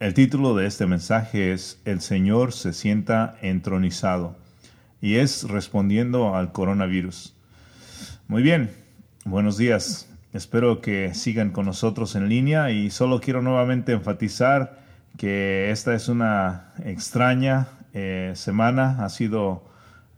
El 0.00 0.14
título 0.14 0.56
de 0.56 0.66
este 0.66 0.86
mensaje 0.86 1.52
es 1.52 1.78
El 1.84 2.00
Señor 2.00 2.54
se 2.54 2.72
sienta 2.72 3.36
entronizado 3.42 4.34
y 5.02 5.16
es 5.16 5.46
respondiendo 5.46 6.34
al 6.34 6.52
coronavirus. 6.52 7.36
Muy 8.26 8.42
bien, 8.42 8.70
buenos 9.26 9.58
días. 9.58 10.08
Espero 10.32 10.80
que 10.80 11.12
sigan 11.12 11.50
con 11.50 11.66
nosotros 11.66 12.16
en 12.16 12.30
línea 12.30 12.70
y 12.70 12.88
solo 12.88 13.20
quiero 13.20 13.42
nuevamente 13.42 13.92
enfatizar 13.92 14.78
que 15.18 15.70
esta 15.70 15.92
es 15.94 16.08
una 16.08 16.72
extraña 16.82 17.68
eh, 17.92 18.32
semana, 18.36 19.04
ha 19.04 19.10
sido 19.10 19.68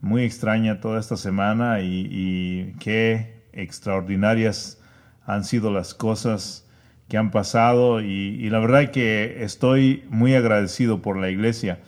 muy 0.01 0.23
extraña 0.23 0.79
toda 0.79 1.01
esta 1.01 1.17
semana 1.17 1.81
y, 1.81 2.07
y 2.09 2.73
qué 2.79 3.43
extraordinarias 3.53 4.79
han 5.27 5.43
sido 5.43 5.73
las 5.73 5.93
cosas 5.93 6.69
que 7.13 7.19
han 7.19 7.31
pasado 7.31 8.01
y, 8.01 8.49
la 8.49 8.59
verdad 8.59 8.91
que 8.91 9.45
estoy 9.45 10.03
muy 10.09 10.35
agradecido 10.35 11.03
por 11.03 11.19
la 11.19 11.29
iglesia, 11.29 11.81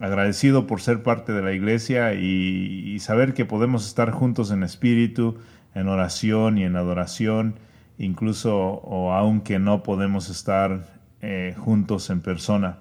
agradecido 0.00 0.66
por 0.66 0.80
ser 0.80 1.04
parte 1.04 1.32
de 1.32 1.42
la 1.42 1.52
iglesia 1.52 2.14
y, 2.14 2.98
saber 2.98 3.34
que 3.34 3.44
podemos 3.44 3.86
estar 3.86 4.10
juntos 4.10 4.50
en 4.50 4.64
espíritu, 4.64 5.38
en 5.76 5.86
oración 5.86 6.58
y 6.58 6.64
en 6.64 6.74
adoración, 6.74 7.54
incluso 7.98 8.58
o 8.58 9.12
aunque 9.12 9.60
no 9.60 9.84
podemos 9.84 10.28
estar 10.28 10.88
eh, 11.22 11.54
juntos 11.56 12.10
en 12.10 12.20
persona. 12.20 12.78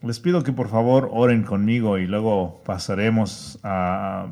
Les 0.00 0.20
pido 0.20 0.44
que 0.44 0.52
por 0.52 0.68
favor 0.68 1.08
oren 1.12 1.42
conmigo 1.42 1.98
y 1.98 2.06
luego 2.06 2.62
pasaremos 2.64 3.58
a 3.64 4.28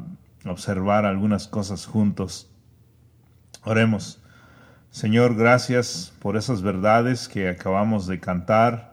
observar 0.47 1.07
algunas 1.07 1.49
cosas 1.49 1.87
juntos. 1.87 2.53
Oremos. 3.65 4.22
Señor, 4.93 5.37
gracias 5.37 6.13
por 6.19 6.37
esas 6.37 6.61
verdades 6.61 7.27
que 7.27 7.49
acabamos 7.49 8.07
de 8.07 8.21
cantar, 8.21 8.93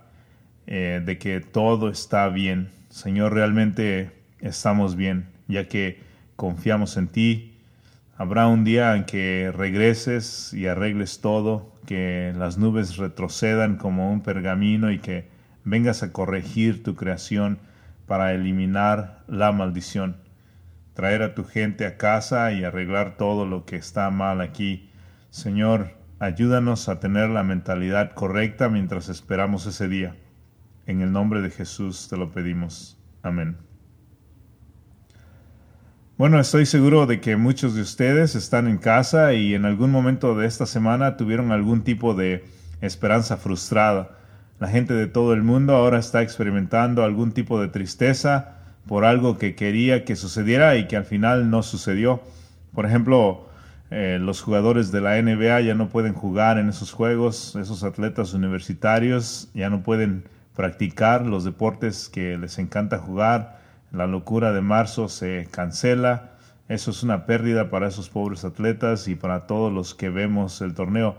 eh, 0.66 1.02
de 1.06 1.18
que 1.18 1.42
todo 1.42 1.90
está 1.90 2.30
bien. 2.30 2.70
Señor, 2.88 3.34
realmente 3.34 4.10
estamos 4.40 4.96
bien, 4.96 5.28
ya 5.50 5.68
que 5.68 6.00
confiamos 6.38 6.96
en 6.96 7.10
ti. 7.10 7.58
Habrá 8.16 8.48
un 8.48 8.64
día 8.64 8.96
en 8.96 9.04
que 9.04 9.52
regreses 9.54 10.54
y 10.54 10.68
arregles 10.68 11.20
todo, 11.20 11.76
que 11.86 12.34
las 12.38 12.58
nubes 12.58 12.96
retrocedan 12.96 13.76
como 13.76 14.10
un 14.10 14.22
pergamino 14.22 14.92
y 14.92 15.00
que 15.00 15.28
vengas 15.66 16.02
a 16.02 16.14
corregir 16.14 16.82
tu 16.82 16.96
creación 16.96 17.60
para 18.06 18.34
eliminar 18.34 19.26
la 19.28 19.52
maldición, 19.52 20.16
traer 20.94 21.24
a 21.24 21.36
tu 21.36 21.44
gente 21.44 21.86
a 21.86 21.98
casa 21.98 22.54
y 22.54 22.64
arreglar 22.64 23.18
todo 23.18 23.46
lo 23.46 23.66
que 23.66 23.76
está 23.76 24.10
mal 24.12 24.40
aquí 24.40 24.89
Señor, 25.32 25.92
ayúdanos 26.18 26.90
a 26.90 27.00
tener 27.00 27.30
la 27.30 27.44
mentalidad 27.44 28.14
correcta 28.14 28.68
mientras 28.68 29.10
esperamos 29.10 29.68
ese 29.68 29.88
día. 29.88 30.16
En 30.88 31.02
el 31.02 31.12
nombre 31.12 31.42
de 31.42 31.52
Jesús 31.52 32.08
te 32.10 32.18
lo 32.18 32.32
pedimos. 32.32 32.98
Amén. 33.22 33.58
Bueno, 36.18 36.40
estoy 36.40 36.66
seguro 36.66 37.06
de 37.06 37.22
que 37.22 37.38
muchos 37.38 37.76
de 37.76 37.82
ustedes 37.82 38.36
están 38.36 38.68
en 38.68 38.80
casa 38.80 39.34
y 39.34 39.54
en 39.54 39.66
algún 39.66 39.92
momento 39.92 40.36
de 40.36 40.48
esta 40.48 40.66
semana 40.66 41.16
tuvieron 41.16 41.52
algún 41.52 41.84
tipo 41.84 42.16
de 42.16 42.44
esperanza 42.82 43.38
frustrada. 43.38 44.18
La 44.60 44.68
gente 44.68 44.96
de 44.96 45.08
todo 45.08 45.34
el 45.34 45.44
mundo 45.44 45.76
ahora 45.76 46.00
está 46.00 46.24
experimentando 46.24 47.04
algún 47.04 47.34
tipo 47.34 47.62
de 47.62 47.68
tristeza 47.68 48.58
por 48.88 49.06
algo 49.06 49.38
que 49.38 49.56
quería 49.56 50.04
que 50.04 50.16
sucediera 50.16 50.76
y 50.76 50.88
que 50.88 50.98
al 50.98 51.06
final 51.06 51.52
no 51.52 51.62
sucedió. 51.62 52.22
Por 52.74 52.86
ejemplo, 52.86 53.49
eh, 53.92 54.20
los 54.22 54.42
jugadores 54.42 54.92
de 54.92 55.02
la 55.02 55.20
NBA 55.20 55.62
ya 55.62 55.74
no 55.74 55.90
pueden 55.90 56.14
jugar 56.14 56.60
en 56.60 56.70
esos 56.70 56.92
juegos, 56.92 57.56
esos 57.56 57.84
atletas 57.84 58.34
universitarios 58.34 59.50
ya 59.56 59.70
no 59.70 59.82
pueden 59.82 60.26
practicar 60.56 61.26
los 61.26 61.44
deportes 61.44 62.08
que 62.08 62.38
les 62.38 62.60
encanta 62.60 63.00
jugar, 63.00 63.60
la 63.92 64.06
locura 64.06 64.52
de 64.54 64.62
marzo 64.62 65.10
se 65.10 65.48
cancela, 65.50 66.34
eso 66.68 66.92
es 66.92 67.02
una 67.02 67.26
pérdida 67.26 67.72
para 67.72 67.88
esos 67.88 68.10
pobres 68.10 68.46
atletas 68.46 69.08
y 69.08 69.16
para 69.16 69.48
todos 69.48 69.74
los 69.74 69.96
que 69.96 70.10
vemos 70.10 70.62
el 70.62 70.76
torneo. 70.76 71.16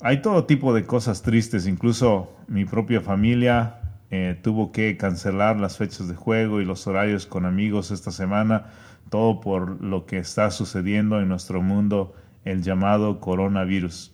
Hay 0.00 0.20
todo 0.20 0.44
tipo 0.44 0.74
de 0.74 0.84
cosas 0.84 1.22
tristes, 1.22 1.66
incluso 1.66 2.36
mi 2.48 2.66
propia 2.66 3.00
familia 3.00 3.76
eh, 4.10 4.38
tuvo 4.42 4.72
que 4.72 4.98
cancelar 4.98 5.58
las 5.58 5.78
fechas 5.78 6.06
de 6.06 6.14
juego 6.14 6.60
y 6.60 6.66
los 6.66 6.86
horarios 6.86 7.24
con 7.24 7.46
amigos 7.46 7.90
esta 7.90 8.10
semana 8.10 8.66
todo 9.08 9.40
por 9.40 9.82
lo 9.82 10.06
que 10.06 10.18
está 10.18 10.50
sucediendo 10.50 11.20
en 11.20 11.28
nuestro 11.28 11.62
mundo, 11.62 12.14
el 12.44 12.62
llamado 12.62 13.20
coronavirus. 13.20 14.12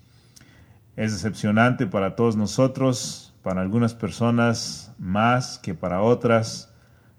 Es 0.96 1.12
decepcionante 1.12 1.86
para 1.86 2.16
todos 2.16 2.36
nosotros, 2.36 3.34
para 3.42 3.60
algunas 3.60 3.94
personas 3.94 4.94
más 4.98 5.58
que 5.58 5.74
para 5.74 6.02
otras. 6.02 6.72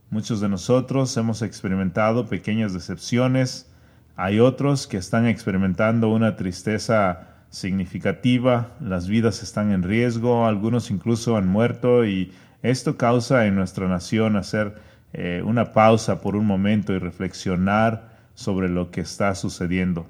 Muchos 0.10 0.40
de 0.40 0.50
nosotros 0.50 1.16
hemos 1.18 1.42
experimentado 1.42 2.28
pequeñas 2.28 2.74
decepciones, 2.74 3.72
hay 4.16 4.40
otros 4.40 4.88
que 4.88 4.98
están 4.98 5.28
experimentando 5.28 6.10
una 6.10 6.38
tristeza 6.38 7.36
significativa, 7.50 8.72
las 8.80 9.08
vidas 9.08 9.44
están 9.44 9.72
en 9.72 9.84
riesgo, 9.84 10.46
algunos 10.46 10.90
incluso 10.90 11.36
han 11.36 11.48
muerto 11.48 12.06
y 12.06 12.32
esto 12.64 12.98
causa 12.98 13.46
en 13.46 13.56
nuestra 13.56 13.88
nación 13.88 14.38
hacer 14.38 14.76
eh, 15.18 15.42
una 15.46 15.72
pausa 15.72 16.20
por 16.20 16.36
un 16.36 16.46
momento 16.46 16.92
y 16.92 17.00
reflexionar 17.00 18.10
sobre 18.34 18.68
lo 18.68 18.92
que 18.92 19.00
está 19.00 19.34
sucediendo. 19.34 20.08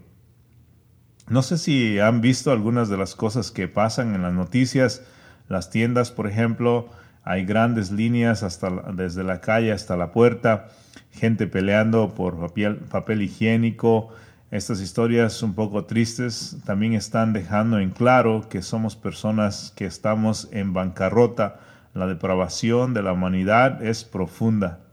No 1.30 1.44
sé 1.44 1.60
si 1.60 2.00
han 2.00 2.22
visto 2.22 2.52
algunas 2.52 2.90
de 2.90 2.98
las 2.98 3.14
cosas 3.14 3.52
que 3.52 3.68
pasan 3.68 4.16
en 4.16 4.24
las 4.24 4.34
noticias, 4.34 5.04
las 5.48 5.70
tiendas, 5.70 6.10
por 6.10 6.26
ejemplo, 6.26 6.90
hay 7.24 7.46
grandes 7.46 7.92
líneas 7.92 8.42
hasta 8.42 8.72
desde 8.94 9.24
la 9.24 9.42
calle 9.42 9.72
hasta 9.72 9.96
la 9.96 10.12
puerta, 10.12 10.70
gente 11.12 11.46
peleando 11.46 12.16
por 12.16 12.40
papel, 12.40 12.78
papel 12.78 13.22
higiénico. 13.22 14.10
Estas 14.50 14.82
historias 14.82 15.44
un 15.44 15.54
poco 15.54 15.86
tristes 15.86 16.58
también 16.66 16.94
están 16.94 17.32
dejando 17.32 17.78
en 17.78 17.92
claro 17.92 18.48
que 18.50 18.64
somos 18.64 18.96
personas 18.96 19.72
que 19.76 19.86
estamos 19.86 20.50
en 20.52 20.74
bancarrota. 20.74 21.60
La 21.94 22.08
depravación 22.08 22.96
de 22.96 23.04
la 23.04 23.14
humanidad 23.14 23.86
es 23.86 24.04
profunda. 24.04 24.85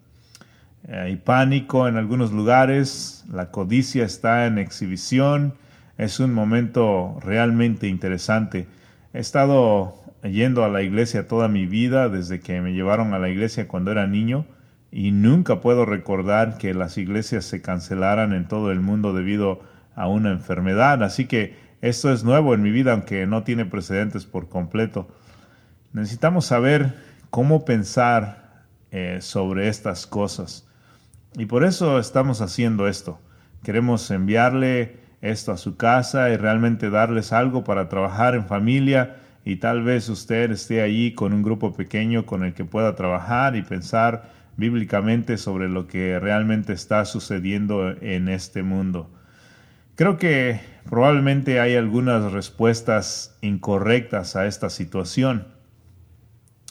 Hay 0.88 1.16
pánico 1.16 1.86
en 1.86 1.96
algunos 1.96 2.32
lugares, 2.32 3.24
la 3.30 3.50
codicia 3.50 4.04
está 4.04 4.46
en 4.46 4.58
exhibición, 4.58 5.54
es 5.96 6.18
un 6.18 6.34
momento 6.34 7.18
realmente 7.20 7.86
interesante. 7.86 8.66
He 9.12 9.20
estado 9.20 9.94
yendo 10.22 10.64
a 10.64 10.68
la 10.68 10.82
iglesia 10.82 11.28
toda 11.28 11.46
mi 11.46 11.66
vida, 11.66 12.08
desde 12.08 12.40
que 12.40 12.60
me 12.60 12.72
llevaron 12.72 13.14
a 13.14 13.20
la 13.20 13.28
iglesia 13.28 13.68
cuando 13.68 13.92
era 13.92 14.06
niño, 14.08 14.44
y 14.90 15.12
nunca 15.12 15.60
puedo 15.60 15.86
recordar 15.86 16.58
que 16.58 16.74
las 16.74 16.98
iglesias 16.98 17.44
se 17.44 17.62
cancelaran 17.62 18.32
en 18.32 18.48
todo 18.48 18.72
el 18.72 18.80
mundo 18.80 19.12
debido 19.12 19.60
a 19.94 20.08
una 20.08 20.32
enfermedad. 20.32 21.02
Así 21.04 21.26
que 21.26 21.56
esto 21.80 22.12
es 22.12 22.24
nuevo 22.24 22.54
en 22.54 22.62
mi 22.62 22.70
vida, 22.70 22.92
aunque 22.92 23.26
no 23.26 23.44
tiene 23.44 23.64
precedentes 23.64 24.26
por 24.26 24.48
completo. 24.48 25.08
Necesitamos 25.92 26.46
saber 26.46 26.94
cómo 27.30 27.64
pensar 27.64 28.64
eh, 28.90 29.18
sobre 29.20 29.68
estas 29.68 30.06
cosas. 30.06 30.68
Y 31.36 31.46
por 31.46 31.64
eso 31.64 31.98
estamos 31.98 32.42
haciendo 32.42 32.88
esto. 32.88 33.18
Queremos 33.62 34.10
enviarle 34.10 34.98
esto 35.22 35.52
a 35.52 35.56
su 35.56 35.76
casa 35.76 36.30
y 36.30 36.36
realmente 36.36 36.90
darles 36.90 37.32
algo 37.32 37.64
para 37.64 37.88
trabajar 37.88 38.34
en 38.34 38.46
familia 38.46 39.16
y 39.44 39.56
tal 39.56 39.82
vez 39.82 40.08
usted 40.08 40.50
esté 40.50 40.82
allí 40.82 41.14
con 41.14 41.32
un 41.32 41.42
grupo 41.42 41.72
pequeño 41.72 42.26
con 42.26 42.44
el 42.44 42.54
que 42.54 42.64
pueda 42.64 42.94
trabajar 42.96 43.56
y 43.56 43.62
pensar 43.62 44.30
bíblicamente 44.56 45.38
sobre 45.38 45.68
lo 45.68 45.86
que 45.86 46.18
realmente 46.20 46.72
está 46.74 47.04
sucediendo 47.04 47.90
en 48.02 48.28
este 48.28 48.62
mundo. 48.62 49.10
Creo 49.94 50.18
que 50.18 50.60
probablemente 50.88 51.60
hay 51.60 51.76
algunas 51.76 52.32
respuestas 52.32 53.38
incorrectas 53.40 54.36
a 54.36 54.46
esta 54.46 54.70
situación. 54.70 55.48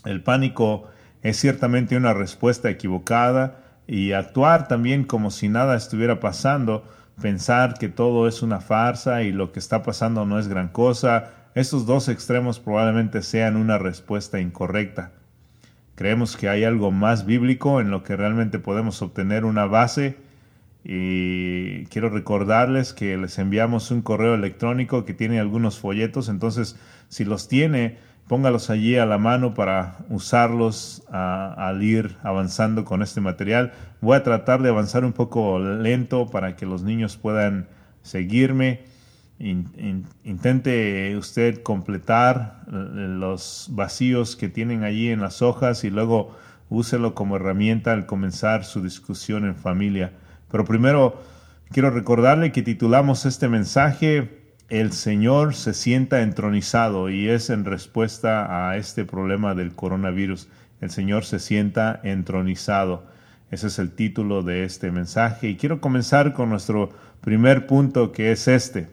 El 0.06 0.22
pánico 0.22 0.90
es 1.24 1.38
ciertamente 1.38 1.98
una 1.98 2.14
respuesta 2.14 2.70
equivocada 2.70 3.71
y 3.88 4.14
actuar 4.14 4.68
también 4.68 5.04
como 5.04 5.32
si 5.32 5.50
nada 5.50 5.76
estuviera 5.76 6.20
pasando, 6.20 6.86
pensar 7.22 7.76
que 7.78 7.90
todo 7.90 8.28
es 8.28 8.42
una 8.42 8.60
farsa 8.60 9.24
y 9.24 9.32
lo 9.32 9.52
que 9.52 9.60
está 9.60 9.84
pasando 9.84 10.26
no 10.26 10.40
es 10.40 10.48
gran 10.48 10.70
cosa, 10.70 11.32
estos 11.54 11.86
dos 11.86 12.08
extremos 12.08 12.60
probablemente 12.60 13.22
sean 13.22 13.58
una 13.58 13.78
respuesta 13.78 14.40
incorrecta. 14.40 15.12
Creemos 15.96 16.38
que 16.38 16.50
hay 16.50 16.64
algo 16.64 16.92
más 16.92 17.26
bíblico 17.26 17.82
en 17.82 17.92
lo 17.92 18.04
que 18.04 18.16
realmente 18.16 18.58
podemos 18.58 19.02
obtener 19.02 19.46
una 19.46 19.66
base 19.66 20.18
y 20.84 21.86
quiero 21.88 22.10
recordarles 22.10 22.94
que 22.94 23.18
les 23.18 23.38
enviamos 23.38 23.92
un 23.92 24.02
correo 24.02 24.34
electrónico 24.34 25.06
que 25.06 25.14
tiene 25.14 25.40
algunos 25.40 25.78
folletos, 25.78 26.28
entonces 26.28 26.76
si 27.08 27.24
los 27.24 27.48
tiene, 27.48 27.98
póngalos 28.32 28.70
allí 28.70 28.96
a 28.96 29.06
la 29.06 29.18
mano 29.18 29.54
para 29.54 29.98
usarlos 30.08 31.04
al 31.12 31.84
ir 31.84 32.16
avanzando 32.24 32.86
con 32.86 33.02
este 33.02 33.20
material. 33.20 33.74
Voy 34.00 34.16
a 34.16 34.24
tratar 34.24 34.62
de 34.62 34.70
avanzar 34.70 35.04
un 35.04 35.12
poco 35.12 35.60
lento 35.60 36.28
para 36.28 36.56
que 36.56 36.66
los 36.66 36.82
niños 36.82 37.18
puedan 37.18 37.68
seguirme 38.04 38.86
intente 39.38 41.14
usted 41.18 41.62
completar 41.62 42.62
los 42.70 43.68
vacíos 43.72 44.38
que 44.38 44.48
tienen 44.48 44.86
allí 44.86 45.10
en 45.10 45.20
las 45.20 45.42
hojas 45.42 45.84
y 45.84 45.90
luego 45.90 46.34
úselo 46.70 47.14
como 47.14 47.36
herramienta 47.36 47.92
al 47.92 48.06
comenzar 48.06 48.64
su 48.64 48.82
discusión 48.82 49.44
en 49.44 49.58
familia. 49.58 50.14
Pero 50.50 50.64
primero 50.64 51.22
quiero 51.70 51.90
recordarle 51.90 52.54
que 52.54 52.62
titulamos 52.62 53.26
este 53.26 53.50
mensaje 53.50 54.41
El 54.72 54.94
Señor 54.94 55.54
se 55.54 55.74
sienta 55.74 56.22
entronizado 56.22 57.10
y 57.10 57.28
es 57.28 57.50
en 57.50 57.66
respuesta 57.66 58.70
a 58.70 58.78
este 58.78 59.04
problema 59.04 59.54
del 59.54 59.76
coronavirus. 59.76 60.48
El 60.80 60.92
Señor 60.92 61.26
se 61.26 61.40
sienta 61.40 62.00
entronizado. 62.06 63.06
Ese 63.52 63.68
es 63.68 63.80
el 63.80 63.92
título 63.92 64.44
de 64.44 64.64
este 64.64 64.90
mensaje 64.90 65.50
y 65.50 65.58
quiero 65.58 65.82
comenzar 65.82 66.32
con 66.32 66.48
nuestro 66.48 66.90
primer 67.20 67.68
punto 67.68 68.14
que 68.14 68.32
es 68.32 68.48
este 68.48 68.88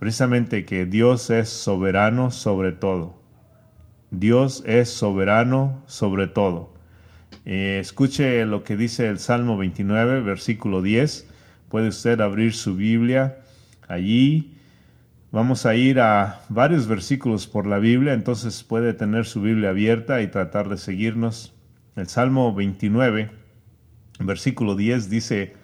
precisamente 0.00 0.64
que 0.64 0.86
Dios 0.86 1.30
es 1.30 1.48
soberano 1.48 2.32
sobre 2.32 2.72
todo. 2.72 3.14
Dios 4.10 4.64
es 4.66 4.88
soberano 4.88 5.84
sobre 5.86 6.26
todo. 6.26 6.74
Eh, 7.44 7.78
escuche 7.80 8.44
lo 8.44 8.64
que 8.64 8.76
dice 8.76 9.06
el 9.06 9.20
Salmo 9.20 9.56
29, 9.56 10.20
versículo 10.22 10.82
10. 10.82 11.28
Puede 11.68 11.90
usted 11.90 12.20
abrir 12.20 12.54
su 12.54 12.74
Biblia 12.74 13.36
allí. 13.86 14.56
Vamos 15.32 15.64
a 15.64 15.76
ir 15.76 16.00
a 16.00 16.40
varios 16.48 16.88
versículos 16.88 17.46
por 17.46 17.64
la 17.64 17.78
Biblia, 17.78 18.14
entonces 18.14 18.64
puede 18.64 18.94
tener 18.94 19.26
su 19.26 19.40
Biblia 19.40 19.70
abierta 19.70 20.22
y 20.22 20.26
tratar 20.26 20.68
de 20.68 20.76
seguirnos. 20.76 21.54
El 21.94 22.08
Salmo 22.08 22.52
29, 22.52 23.30
versículo 24.18 24.74
10 24.74 25.08
dice, 25.08 25.54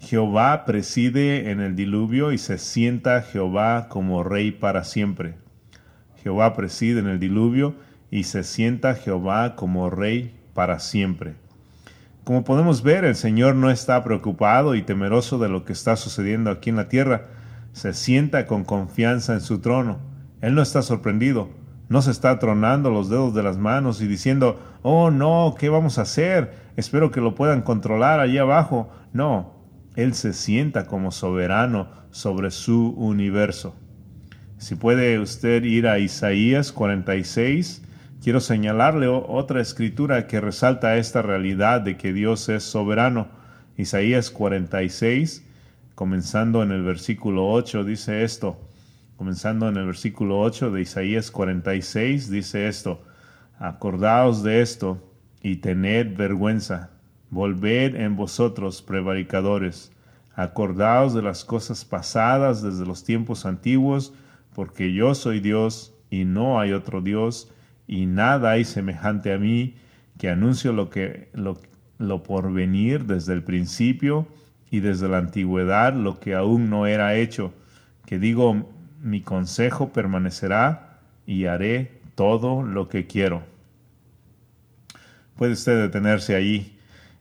Jehová 0.00 0.64
preside 0.64 1.52
en 1.52 1.60
el 1.60 1.76
diluvio 1.76 2.32
y 2.32 2.38
se 2.38 2.58
sienta 2.58 3.22
Jehová 3.22 3.88
como 3.88 4.24
rey 4.24 4.50
para 4.50 4.82
siempre. 4.82 5.36
Jehová 6.24 6.54
preside 6.54 6.98
en 6.98 7.06
el 7.06 7.20
diluvio 7.20 7.76
y 8.10 8.24
se 8.24 8.42
sienta 8.42 8.96
Jehová 8.96 9.54
como 9.54 9.88
rey 9.88 10.34
para 10.52 10.80
siempre. 10.80 11.34
Como 12.24 12.42
podemos 12.42 12.82
ver, 12.82 13.04
el 13.04 13.14
Señor 13.14 13.54
no 13.54 13.70
está 13.70 14.02
preocupado 14.02 14.74
y 14.74 14.82
temeroso 14.82 15.38
de 15.38 15.48
lo 15.48 15.64
que 15.64 15.74
está 15.74 15.94
sucediendo 15.94 16.50
aquí 16.50 16.70
en 16.70 16.76
la 16.76 16.88
tierra. 16.88 17.28
Se 17.72 17.92
sienta 17.92 18.46
con 18.46 18.64
confianza 18.64 19.34
en 19.34 19.40
su 19.40 19.60
trono. 19.60 19.98
Él 20.40 20.54
no 20.54 20.62
está 20.62 20.82
sorprendido. 20.82 21.50
No 21.88 22.00
se 22.00 22.10
está 22.10 22.38
tronando 22.38 22.90
los 22.90 23.10
dedos 23.10 23.34
de 23.34 23.42
las 23.42 23.58
manos 23.58 24.00
y 24.00 24.06
diciendo, 24.06 24.58
oh 24.82 25.10
no, 25.10 25.54
¿qué 25.58 25.68
vamos 25.68 25.98
a 25.98 26.02
hacer? 26.02 26.54
Espero 26.76 27.10
que 27.10 27.20
lo 27.20 27.34
puedan 27.34 27.62
controlar 27.62 28.18
allí 28.20 28.38
abajo. 28.38 28.90
No, 29.12 29.52
él 29.94 30.14
se 30.14 30.32
sienta 30.32 30.86
como 30.86 31.10
soberano 31.10 31.88
sobre 32.10 32.50
su 32.50 32.90
universo. 32.96 33.74
Si 34.56 34.74
puede 34.74 35.18
usted 35.18 35.64
ir 35.64 35.86
a 35.86 35.98
Isaías 35.98 36.72
46, 36.72 37.82
quiero 38.22 38.40
señalarle 38.40 39.08
otra 39.08 39.60
escritura 39.60 40.26
que 40.26 40.40
resalta 40.40 40.96
esta 40.96 41.20
realidad 41.20 41.80
de 41.80 41.96
que 41.96 42.12
Dios 42.12 42.48
es 42.48 42.62
soberano. 42.62 43.26
Isaías 43.76 44.30
46, 44.30 45.44
comenzando 45.94 46.62
en 46.62 46.70
el 46.70 46.82
versículo 46.82 47.48
8, 47.48 47.84
dice 47.84 48.24
esto. 48.24 48.60
Comenzando 49.16 49.68
en 49.68 49.76
el 49.76 49.86
versículo 49.86 50.40
8 50.40 50.70
de 50.70 50.82
Isaías 50.82 51.30
46, 51.30 52.30
dice 52.30 52.66
esto. 52.66 53.02
Acordaos 53.58 54.42
de 54.42 54.62
esto 54.62 54.98
y 55.42 55.56
tened 55.56 56.16
vergüenza 56.16 56.90
Volved 57.32 57.94
en 57.94 58.14
vosotros, 58.14 58.82
prevaricadores, 58.82 59.90
acordaos 60.34 61.14
de 61.14 61.22
las 61.22 61.46
cosas 61.46 61.86
pasadas 61.86 62.62
desde 62.62 62.84
los 62.84 63.04
tiempos 63.04 63.46
antiguos, 63.46 64.12
porque 64.54 64.92
yo 64.92 65.14
soy 65.14 65.40
Dios 65.40 65.94
y 66.10 66.26
no 66.26 66.60
hay 66.60 66.72
otro 66.72 67.00
Dios, 67.00 67.50
y 67.86 68.04
nada 68.04 68.50
hay 68.50 68.66
semejante 68.66 69.32
a 69.32 69.38
mí, 69.38 69.76
que 70.18 70.28
anuncio 70.28 70.74
lo 70.74 70.90
que 70.90 71.30
lo, 71.32 71.58
lo 71.96 72.22
por 72.22 72.52
venir 72.52 73.06
desde 73.06 73.32
el 73.32 73.42
principio 73.42 74.28
y 74.72 74.80
desde 74.80 75.06
la 75.06 75.18
antigüedad 75.18 75.92
lo 75.92 76.18
que 76.18 76.34
aún 76.34 76.70
no 76.70 76.86
era 76.86 77.14
hecho, 77.14 77.52
que 78.06 78.18
digo 78.18 78.70
mi 79.02 79.20
consejo 79.20 79.92
permanecerá 79.92 80.98
y 81.26 81.44
haré 81.44 82.00
todo 82.14 82.62
lo 82.62 82.88
que 82.88 83.06
quiero. 83.06 83.42
Puede 85.36 85.52
usted 85.52 85.78
detenerse 85.78 86.34
ahí 86.34 86.78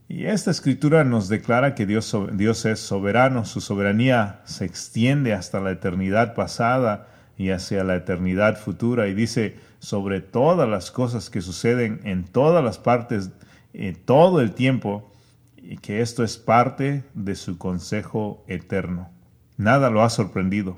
y 0.08 0.28
esta 0.28 0.50
escritura 0.50 1.04
nos 1.04 1.28
declara 1.28 1.76
que 1.76 1.86
Dios, 1.86 2.16
Dios 2.32 2.66
es 2.66 2.80
soberano, 2.80 3.44
su 3.44 3.60
soberanía 3.60 4.40
se 4.46 4.64
extiende 4.64 5.34
hasta 5.34 5.60
la 5.60 5.72
eternidad 5.72 6.34
pasada 6.36 7.10
y 7.38 7.50
hacia 7.50 7.84
la 7.84 7.96
eternidad 7.96 8.58
futura 8.58 9.10
y 9.10 9.14
dice 9.14 9.58
sobre 9.80 10.22
todas 10.22 10.70
las 10.70 10.90
cosas 10.90 11.30
que 11.30 11.42
suceden 11.42 12.00
en 12.06 12.24
todas 12.24 12.64
las 12.64 12.78
partes, 12.78 13.32
en 13.74 13.96
todo 13.96 14.40
el 14.40 14.54
tiempo, 14.54 15.11
y 15.62 15.78
que 15.78 16.02
esto 16.02 16.24
es 16.24 16.38
parte 16.38 17.04
de 17.14 17.36
su 17.36 17.58
consejo 17.58 18.44
eterno. 18.48 19.10
Nada 19.58 19.90
lo 19.90 20.04
ha 20.04 20.10
sorprendido. 20.10 20.78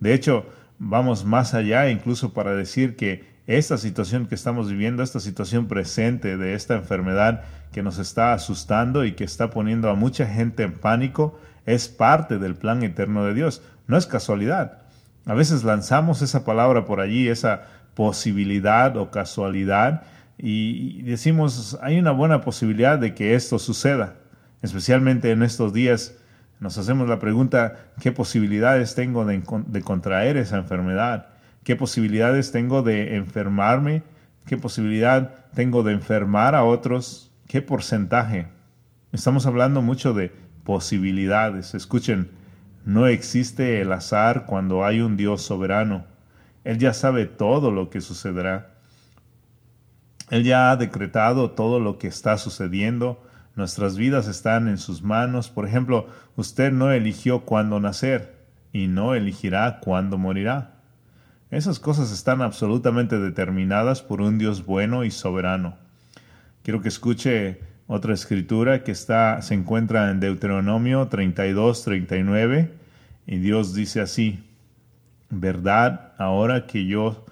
De 0.00 0.14
hecho, 0.14 0.46
vamos 0.78 1.24
más 1.24 1.54
allá 1.54 1.90
incluso 1.90 2.32
para 2.32 2.54
decir 2.54 2.96
que 2.96 3.30
esta 3.46 3.78
situación 3.78 4.26
que 4.26 4.34
estamos 4.34 4.70
viviendo, 4.70 5.02
esta 5.02 5.20
situación 5.20 5.66
presente 5.66 6.36
de 6.36 6.54
esta 6.54 6.74
enfermedad 6.76 7.42
que 7.72 7.82
nos 7.82 7.98
está 7.98 8.32
asustando 8.32 9.04
y 9.04 9.12
que 9.12 9.24
está 9.24 9.50
poniendo 9.50 9.90
a 9.90 9.94
mucha 9.94 10.26
gente 10.26 10.62
en 10.62 10.78
pánico, 10.78 11.38
es 11.66 11.88
parte 11.88 12.38
del 12.38 12.54
plan 12.54 12.82
eterno 12.82 13.24
de 13.24 13.34
Dios. 13.34 13.62
No 13.86 13.96
es 13.96 14.06
casualidad. 14.06 14.82
A 15.26 15.34
veces 15.34 15.64
lanzamos 15.64 16.22
esa 16.22 16.44
palabra 16.44 16.84
por 16.84 17.00
allí, 17.00 17.28
esa 17.28 17.62
posibilidad 17.94 18.96
o 18.96 19.10
casualidad, 19.10 20.02
y 20.42 21.02
decimos, 21.02 21.78
hay 21.82 21.98
una 21.98 22.12
buena 22.12 22.40
posibilidad 22.40 22.98
de 22.98 23.14
que 23.14 23.34
esto 23.34 23.58
suceda. 23.58 24.16
Especialmente 24.62 25.30
en 25.30 25.42
estos 25.42 25.72
días 25.72 26.16
nos 26.60 26.76
hacemos 26.78 27.08
la 27.08 27.18
pregunta, 27.18 27.90
¿qué 28.00 28.12
posibilidades 28.12 28.94
tengo 28.94 29.24
de, 29.24 29.42
contraer 29.82 30.36
esa 30.36 30.58
enfermedad? 30.58 31.26
qué 31.64 31.76
posibilidades 31.76 32.52
tengo 32.52 32.82
de 32.82 33.16
enfermarme, 33.16 34.02
qué 34.46 34.56
posibilidad 34.56 35.46
tengo 35.54 35.82
de 35.82 35.92
enfermar 35.92 36.54
a 36.54 36.64
otros, 36.64 37.30
qué 37.46 37.62
porcentaje. 37.62 38.48
Estamos 39.12 39.46
hablando 39.46 39.82
mucho 39.82 40.14
de 40.14 40.32
posibilidades. 40.64 41.74
Escuchen, 41.74 42.30
no 42.84 43.06
existe 43.06 43.80
el 43.80 43.92
azar 43.92 44.46
cuando 44.46 44.84
hay 44.84 45.00
un 45.00 45.16
Dios 45.16 45.42
soberano. 45.42 46.06
Él 46.64 46.78
ya 46.78 46.92
sabe 46.92 47.26
todo 47.26 47.70
lo 47.70 47.90
que 47.90 48.00
sucederá. 48.00 48.69
Él 50.30 50.44
ya 50.44 50.70
ha 50.70 50.76
decretado 50.76 51.50
todo 51.50 51.80
lo 51.80 51.98
que 51.98 52.06
está 52.06 52.38
sucediendo. 52.38 53.22
Nuestras 53.56 53.96
vidas 53.96 54.28
están 54.28 54.68
en 54.68 54.78
sus 54.78 55.02
manos. 55.02 55.50
Por 55.50 55.66
ejemplo, 55.66 56.06
usted 56.36 56.72
no 56.72 56.92
eligió 56.92 57.40
cuándo 57.40 57.80
nacer 57.80 58.36
y 58.72 58.86
no 58.86 59.14
elegirá 59.14 59.80
cuándo 59.80 60.18
morirá. 60.18 60.76
Esas 61.50 61.80
cosas 61.80 62.12
están 62.12 62.42
absolutamente 62.42 63.18
determinadas 63.18 64.02
por 64.02 64.20
un 64.20 64.38
Dios 64.38 64.64
bueno 64.64 65.04
y 65.04 65.10
soberano. 65.10 65.76
Quiero 66.62 66.80
que 66.80 66.88
escuche 66.88 67.60
otra 67.88 68.14
escritura 68.14 68.84
que 68.84 68.92
está, 68.92 69.42
se 69.42 69.54
encuentra 69.54 70.12
en 70.12 70.20
Deuteronomio 70.20 71.08
32, 71.08 71.82
39, 71.82 72.70
y 73.26 73.38
Dios 73.38 73.74
dice 73.74 74.00
así, 74.00 74.44
verdad 75.28 76.12
ahora 76.18 76.68
que 76.68 76.86
yo, 76.86 77.26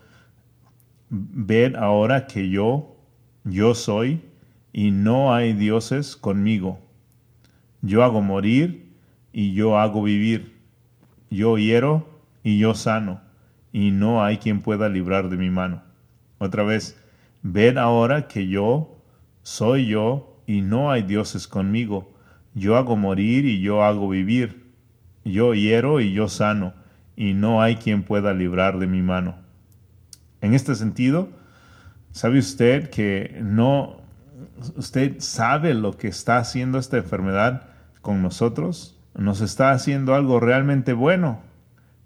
ved 1.10 1.74
ahora 1.76 2.26
que 2.26 2.48
yo, 2.48 2.96
yo 3.44 3.74
soy, 3.74 4.20
y 4.72 4.90
no 4.90 5.34
hay 5.34 5.52
dioses 5.52 6.16
conmigo. 6.16 6.78
Yo 7.82 8.04
hago 8.04 8.22
morir 8.22 8.92
y 9.32 9.54
yo 9.54 9.78
hago 9.78 10.02
vivir. 10.02 10.56
Yo 11.30 11.58
hiero 11.58 12.08
y 12.42 12.58
yo 12.58 12.74
sano 12.74 13.20
y 13.72 13.90
no 13.90 14.22
hay 14.22 14.38
quien 14.38 14.60
pueda 14.60 14.88
librar 14.88 15.28
de 15.28 15.36
mi 15.36 15.50
mano. 15.50 15.82
Otra 16.38 16.62
vez, 16.62 17.00
ved 17.42 17.76
ahora 17.76 18.28
que 18.28 18.48
yo 18.48 19.02
soy 19.42 19.86
yo 19.86 20.40
y 20.46 20.62
no 20.62 20.90
hay 20.90 21.02
dioses 21.02 21.46
conmigo. 21.46 22.12
Yo 22.54 22.76
hago 22.76 22.96
morir 22.96 23.44
y 23.44 23.60
yo 23.60 23.82
hago 23.84 24.08
vivir. 24.08 24.66
Yo 25.24 25.54
hiero 25.54 26.00
y 26.00 26.12
yo 26.12 26.28
sano, 26.28 26.72
y 27.16 27.34
no 27.34 27.60
hay 27.60 27.76
quien 27.76 28.02
pueda 28.02 28.32
librar 28.32 28.78
de 28.78 28.86
mi 28.86 29.02
mano. 29.02 29.36
En 30.40 30.54
este 30.54 30.74
sentido, 30.74 31.28
¿sabe 32.12 32.38
usted 32.38 32.90
que 32.90 33.38
no, 33.42 34.00
usted 34.76 35.16
sabe 35.18 35.74
lo 35.74 35.96
que 35.96 36.08
está 36.08 36.38
haciendo 36.38 36.78
esta 36.78 36.96
enfermedad 36.96 37.68
con 38.02 38.22
nosotros? 38.22 38.98
Nos 39.14 39.40
está 39.40 39.72
haciendo 39.72 40.14
algo 40.14 40.40
realmente 40.40 40.92
bueno 40.92 41.40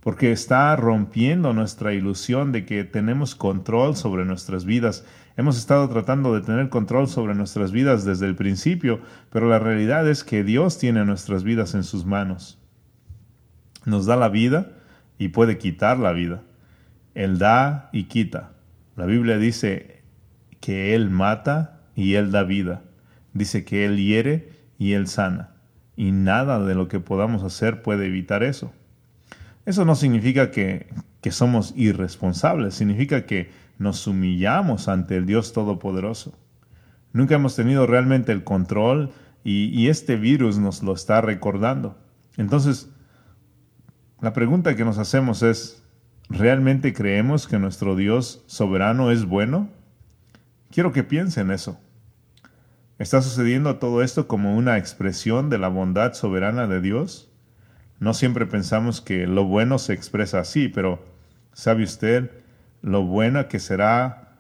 porque 0.03 0.33
está 0.33 0.75
rompiendo 0.75 1.53
nuestra 1.53 1.95
ilusión 1.95 2.51
de 2.51 2.67
que 2.67 2.83
tenemos 2.83 3.37
control 3.37 3.95
sobre 3.95 4.25
nuestras 4.25 4.65
vidas. 4.65 5.05
Hemos 5.37 5.57
estado 5.57 5.89
tratando 5.89 6.35
de 6.35 6.41
tener 6.41 6.69
control 6.71 7.07
sobre 7.07 7.37
nuestras 7.37 7.71
vidas 7.71 8.05
desde 8.05 8.27
el 8.27 8.35
principio, 8.35 9.01
pero 9.31 9.49
la 9.49 9.61
realidad 9.61 10.09
es 10.09 10.25
que 10.25 10.43
Dios 10.43 10.79
tiene 10.79 11.05
nuestras 11.05 11.45
vidas 11.45 11.75
en 11.75 11.85
sus 11.85 12.05
manos. 12.05 12.59
Nos 13.85 14.07
da 14.07 14.17
la 14.17 14.29
vida 14.29 14.73
y 15.19 15.29
puede 15.29 15.57
quitar 15.57 15.99
la 15.99 16.13
vida. 16.13 16.43
Él 17.15 17.39
da 17.39 17.91
y 17.93 18.05
quita. 18.05 18.53
La 18.97 19.07
Biblia 19.07 19.39
dice 19.39 20.03
que 20.61 20.95
Él 20.95 21.11
mata 21.11 21.81
y 21.95 22.15
Él 22.15 22.31
da 22.31 22.45
vida. 22.45 22.83
Dice 23.35 23.65
que 23.65 23.85
Él 23.85 23.97
hiere 23.97 24.53
y 24.79 24.93
Él 24.93 25.07
sana. 25.07 25.51
Y 25.97 26.13
nada 26.13 26.65
de 26.65 26.75
lo 26.75 26.89
que 26.89 27.01
podamos 27.01 27.43
hacer 27.43 27.83
puede 27.83 28.07
evitar 28.07 28.43
eso. 28.43 28.73
Eso 29.67 29.85
no 29.85 29.95
significa 29.95 30.51
que, 30.51 30.89
que 31.21 31.31
somos 31.31 31.73
irresponsables, 31.77 32.75
significa 32.75 33.27
que 33.27 33.51
nos 33.79 34.07
humillamos 34.07 34.89
ante 34.89 35.17
el 35.17 35.27
Dios 35.27 35.53
Todopoderoso. 35.53 36.37
Nunca 37.13 37.35
hemos 37.35 37.55
tenido 37.55 37.87
realmente 37.87 38.33
el 38.33 38.43
control 38.43 39.13
y, 39.45 39.67
y 39.69 39.89
este 39.89 40.17
virus 40.17 40.59
nos 40.59 40.83
lo 40.83 40.95
está 40.95 41.21
recordando. 41.21 41.97
Entonces, 42.37 42.91
la 44.21 44.33
pregunta 44.33 44.75
que 44.77 44.85
nos 44.85 44.99
hacemos 44.99 45.43
es, 45.43 45.82
¿realmente 46.33 46.93
creemos 46.93 47.47
que 47.47 47.59
nuestro 47.59 47.95
Dios 47.95 48.43
soberano 48.47 49.11
es 49.11 49.27
bueno? 49.27 49.69
Quiero 50.71 50.93
que 50.93 51.05
piensen 51.05 51.51
eso. 51.51 51.79
¿Está 52.99 53.21
sucediendo 53.21 53.77
todo 53.77 54.03
esto 54.03 54.27
como 54.27 54.57
una 54.57 54.79
expresión 54.79 55.51
de 55.51 55.59
la 55.59 55.69
bondad 55.69 56.15
soberana 56.15 56.67
de 56.67 56.81
Dios? 56.81 57.31
No 58.01 58.15
siempre 58.15 58.47
pensamos 58.47 59.01
que 59.01 59.27
lo 59.27 59.45
bueno 59.45 59.79
se 59.79 59.93
expresa 59.93 60.41
así, 60.41 60.69
pero 60.69 61.05
¿sabe 61.53 61.85
usted 61.85 62.31
lo 62.81 63.03
bueno 63.05 63.49
que 63.49 63.59
será 63.59 64.37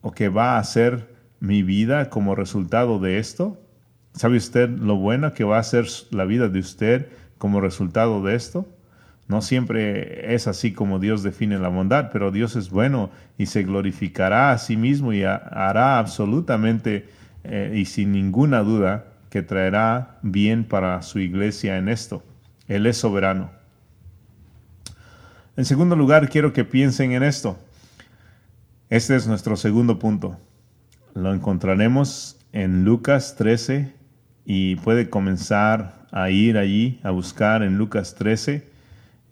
o 0.00 0.12
que 0.12 0.28
va 0.28 0.58
a 0.58 0.64
ser 0.64 1.14
mi 1.40 1.62
vida 1.62 2.08
como 2.08 2.34
resultado 2.34 2.98
de 2.98 3.18
esto? 3.18 3.60
¿Sabe 4.14 4.36
usted 4.36 4.68
lo 4.68 4.96
bueno 4.96 5.34
que 5.34 5.44
va 5.44 5.58
a 5.58 5.62
ser 5.62 5.86
la 6.10 6.24
vida 6.24 6.48
de 6.48 6.60
usted 6.60 7.08
como 7.38 7.60
resultado 7.60 8.22
de 8.22 8.34
esto? 8.34 8.66
No 9.32 9.40
siempre 9.40 10.34
es 10.34 10.46
así 10.46 10.74
como 10.74 10.98
Dios 10.98 11.22
define 11.22 11.58
la 11.58 11.68
bondad, 11.68 12.10
pero 12.12 12.30
Dios 12.30 12.54
es 12.54 12.68
bueno 12.68 13.08
y 13.38 13.46
se 13.46 13.62
glorificará 13.62 14.52
a 14.52 14.58
sí 14.58 14.76
mismo 14.76 15.14
y 15.14 15.24
hará 15.24 15.98
absolutamente 15.98 17.08
eh, 17.42 17.72
y 17.74 17.86
sin 17.86 18.12
ninguna 18.12 18.60
duda 18.60 19.06
que 19.30 19.40
traerá 19.40 20.18
bien 20.20 20.64
para 20.64 21.00
su 21.00 21.18
iglesia 21.18 21.78
en 21.78 21.88
esto. 21.88 22.22
Él 22.68 22.84
es 22.84 22.98
soberano. 22.98 23.50
En 25.56 25.64
segundo 25.64 25.96
lugar, 25.96 26.28
quiero 26.28 26.52
que 26.52 26.66
piensen 26.66 27.12
en 27.12 27.22
esto. 27.22 27.58
Este 28.90 29.16
es 29.16 29.26
nuestro 29.26 29.56
segundo 29.56 29.98
punto. 29.98 30.38
Lo 31.14 31.32
encontraremos 31.32 32.36
en 32.52 32.84
Lucas 32.84 33.34
13 33.38 33.94
y 34.44 34.76
puede 34.76 35.08
comenzar 35.08 36.06
a 36.10 36.28
ir 36.28 36.58
allí 36.58 37.00
a 37.02 37.12
buscar 37.12 37.62
en 37.62 37.78
Lucas 37.78 38.14
13 38.14 38.71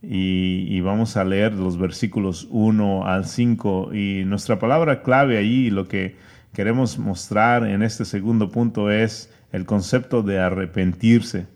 y, 0.03 0.81
vamos 0.81 1.17
a 1.17 1.25
leer 1.25 1.53
los 1.53 1.79
versículos 1.79 2.47
1 2.51 3.07
al 3.07 3.27
5 3.27 3.95
y 3.95 4.25
nuestra 4.25 4.59
palabra 4.59 5.03
clave 5.03 5.37
allí, 5.37 5.71
lo 5.71 5.89
que 5.89 6.17
queremos 6.55 6.99
mostrar 6.99 7.67
en 7.67 7.83
este 7.83 8.05
segundo 8.05 8.51
punto 8.51 8.91
es 8.91 9.33
el 9.53 9.67
concepto 9.67 10.23
de 10.23 10.39
arrepentirse. 10.39 11.47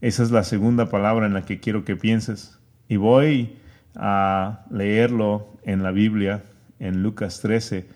Esa 0.00 0.22
es 0.22 0.30
la 0.30 0.42
segunda 0.42 0.90
palabra 0.90 1.26
en 1.26 1.34
la 1.34 1.44
que 1.44 1.60
quiero 1.60 1.84
que 1.84 1.94
pienses. 1.94 2.58
Y 2.88 2.96
voy 2.96 3.56
a 3.94 4.64
leerlo 4.70 5.56
en 5.62 5.82
la 5.82 5.92
Biblia, 5.92 6.42
en 6.80 7.02
Lucas 7.02 7.40
13. 7.40 7.86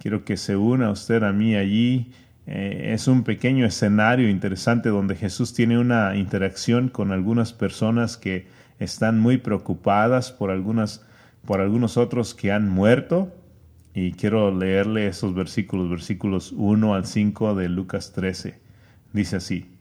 Quiero 0.00 0.24
que 0.24 0.36
se 0.36 0.56
una 0.56 0.90
usted 0.90 1.22
a 1.22 1.32
mí 1.32 1.54
allí 1.54 2.12
eh, 2.46 2.94
es 2.94 3.06
un 3.06 3.22
pequeño 3.22 3.64
escenario 3.64 4.28
interesante 4.28 4.88
donde 4.88 5.14
Jesús 5.14 5.54
tiene 5.54 5.78
una 5.78 6.16
interacción 6.16 6.88
con 6.88 7.12
algunas 7.12 7.52
personas 7.52 8.16
que 8.16 8.48
están 8.80 9.20
muy 9.20 9.38
preocupadas 9.38 10.32
por, 10.32 10.50
algunas, 10.50 11.06
por 11.46 11.60
algunos 11.60 11.96
otros 11.96 12.34
que 12.34 12.50
han 12.50 12.68
muerto. 12.68 13.32
Y 13.94 14.12
quiero 14.12 14.52
leerle 14.52 15.06
esos 15.06 15.34
versículos, 15.34 15.88
versículos 15.88 16.52
1 16.52 16.94
al 16.94 17.06
5 17.06 17.54
de 17.54 17.68
Lucas 17.68 18.12
13. 18.12 18.58
Dice 19.12 19.36
así, 19.36 19.76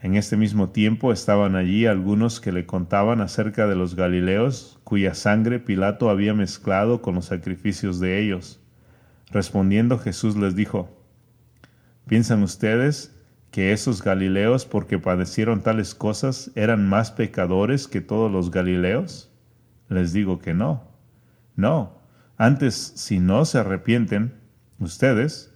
en 0.00 0.14
este 0.14 0.36
mismo 0.36 0.70
tiempo 0.70 1.12
estaban 1.12 1.56
allí 1.56 1.86
algunos 1.86 2.40
que 2.40 2.52
le 2.52 2.66
contaban 2.66 3.20
acerca 3.20 3.66
de 3.66 3.74
los 3.74 3.96
Galileos, 3.96 4.78
cuya 4.84 5.14
sangre 5.14 5.58
Pilato 5.58 6.08
había 6.08 6.34
mezclado 6.34 7.02
con 7.02 7.16
los 7.16 7.26
sacrificios 7.26 7.98
de 7.98 8.20
ellos. 8.22 8.60
Respondiendo 9.30 9.98
Jesús 9.98 10.36
les 10.36 10.54
dijo, 10.54 10.88
¿Piensan 12.06 12.44
ustedes 12.44 13.17
que 13.50 13.72
esos 13.72 14.02
Galileos, 14.02 14.66
porque 14.66 14.98
padecieron 14.98 15.62
tales 15.62 15.94
cosas, 15.94 16.50
eran 16.54 16.88
más 16.88 17.10
pecadores 17.10 17.88
que 17.88 18.00
todos 18.00 18.30
los 18.30 18.50
Galileos? 18.50 19.30
Les 19.88 20.12
digo 20.12 20.38
que 20.38 20.54
no. 20.54 20.84
No. 21.56 21.98
Antes, 22.36 22.74
si 22.74 23.18
no 23.18 23.44
se 23.44 23.58
arrepienten, 23.58 24.34
ustedes, 24.78 25.52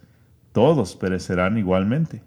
todos 0.51 0.95
perecerán 0.95 1.57
igualmente. 1.57 2.23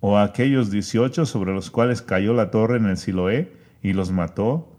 O 0.00 0.18
aquellos 0.18 0.70
dieciocho 0.70 1.26
sobre 1.26 1.52
los 1.52 1.70
cuales 1.70 2.02
cayó 2.02 2.34
la 2.34 2.50
torre 2.50 2.76
en 2.76 2.86
el 2.86 2.96
Siloé 2.96 3.52
y 3.82 3.92
los 3.92 4.10
mató, 4.10 4.76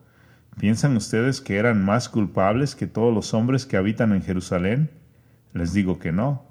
¿piensan 0.60 0.96
ustedes 0.96 1.41
que 1.41 1.58
eran 1.58 1.84
más 1.84 2.10
culpables 2.10 2.75
que 2.75 2.88
todos 2.88 3.13
los 3.13 3.34
hombres 3.34 3.65
que 3.65 3.77
habitan 3.77 4.13
en 4.13 4.22
Jerusalén? 4.22 4.91
Les 5.53 5.74
digo 5.74 6.00
que 6.00 6.12
no. 6.12 6.46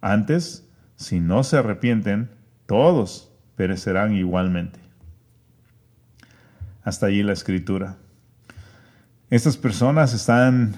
Antes, 0.00 0.68
si 0.96 1.20
no 1.20 1.42
se 1.42 1.56
arrepienten, 1.58 2.30
todos 2.66 3.32
perecerán 3.56 4.14
igualmente. 4.14 4.80
Hasta 6.84 7.06
allí 7.06 7.22
la 7.22 7.32
escritura. 7.32 7.96
Estas 9.30 9.56
personas 9.56 10.12
están 10.12 10.76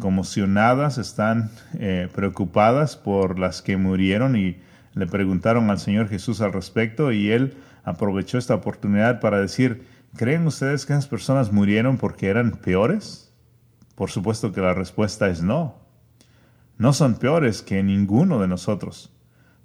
conmocionadas, 0.00 0.98
están 0.98 1.50
eh, 1.74 2.08
preocupadas 2.14 2.96
por 2.96 3.38
las 3.38 3.62
que 3.62 3.76
murieron 3.76 4.36
y 4.36 4.58
le 4.94 5.06
preguntaron 5.06 5.70
al 5.70 5.78
Señor 5.78 6.08
Jesús 6.08 6.40
al 6.40 6.52
respecto 6.52 7.12
y 7.12 7.30
él 7.30 7.56
aprovechó 7.84 8.38
esta 8.38 8.54
oportunidad 8.54 9.20
para 9.20 9.40
decir, 9.40 9.86
¿creen 10.16 10.46
ustedes 10.46 10.86
que 10.86 10.92
esas 10.92 11.08
personas 11.08 11.52
murieron 11.52 11.98
porque 11.98 12.28
eran 12.28 12.52
peores? 12.52 13.32
Por 13.94 14.10
supuesto 14.10 14.52
que 14.52 14.60
la 14.60 14.74
respuesta 14.74 15.28
es 15.28 15.42
no. 15.42 15.76
No 16.78 16.92
son 16.92 17.16
peores 17.16 17.62
que 17.62 17.82
ninguno 17.82 18.40
de 18.40 18.48
nosotros. 18.48 19.12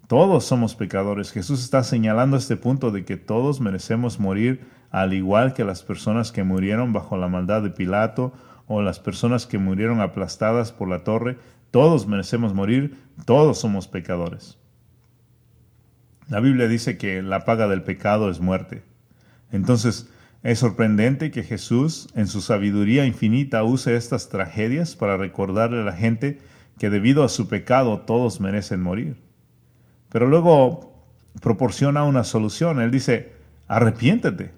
Todos 0.07 0.45
somos 0.45 0.75
pecadores. 0.75 1.31
Jesús 1.31 1.63
está 1.63 1.83
señalando 1.83 2.37
este 2.37 2.57
punto 2.57 2.91
de 2.91 3.05
que 3.05 3.17
todos 3.17 3.59
merecemos 3.59 4.19
morir 4.19 4.61
al 4.91 5.13
igual 5.13 5.53
que 5.53 5.63
las 5.63 5.81
personas 5.81 6.31
que 6.31 6.43
murieron 6.43 6.93
bajo 6.93 7.17
la 7.17 7.27
maldad 7.27 7.63
de 7.63 7.71
Pilato 7.71 8.31
o 8.67 8.83
las 8.83 8.99
personas 8.99 9.47
que 9.47 9.57
murieron 9.57 10.01
aplastadas 10.01 10.71
por 10.71 10.89
la 10.89 11.03
torre. 11.03 11.37
Todos 11.71 12.07
merecemos 12.07 12.53
morir, 12.53 12.97
todos 13.25 13.57
somos 13.57 13.87
pecadores. 13.87 14.59
La 16.29 16.39
Biblia 16.39 16.67
dice 16.67 16.97
que 16.97 17.23
la 17.23 17.43
paga 17.43 17.67
del 17.67 17.83
pecado 17.83 18.29
es 18.29 18.39
muerte. 18.39 18.83
Entonces, 19.51 20.09
es 20.43 20.59
sorprendente 20.59 21.31
que 21.31 21.43
Jesús, 21.43 22.07
en 22.13 22.27
su 22.27 22.41
sabiduría 22.41 23.05
infinita, 23.07 23.63
use 23.63 23.95
estas 23.95 24.29
tragedias 24.29 24.95
para 24.95 25.17
recordarle 25.17 25.81
a 25.81 25.85
la 25.85 25.93
gente 25.93 26.39
que 26.77 26.91
debido 26.91 27.23
a 27.23 27.29
su 27.29 27.47
pecado 27.47 28.01
todos 28.01 28.39
merecen 28.39 28.81
morir. 28.81 29.24
Pero 30.09 30.27
luego 30.27 30.95
proporciona 31.41 32.03
una 32.03 32.23
solución. 32.23 32.81
Él 32.81 32.91
dice, 32.91 33.33
arrepiéntete. 33.67 34.53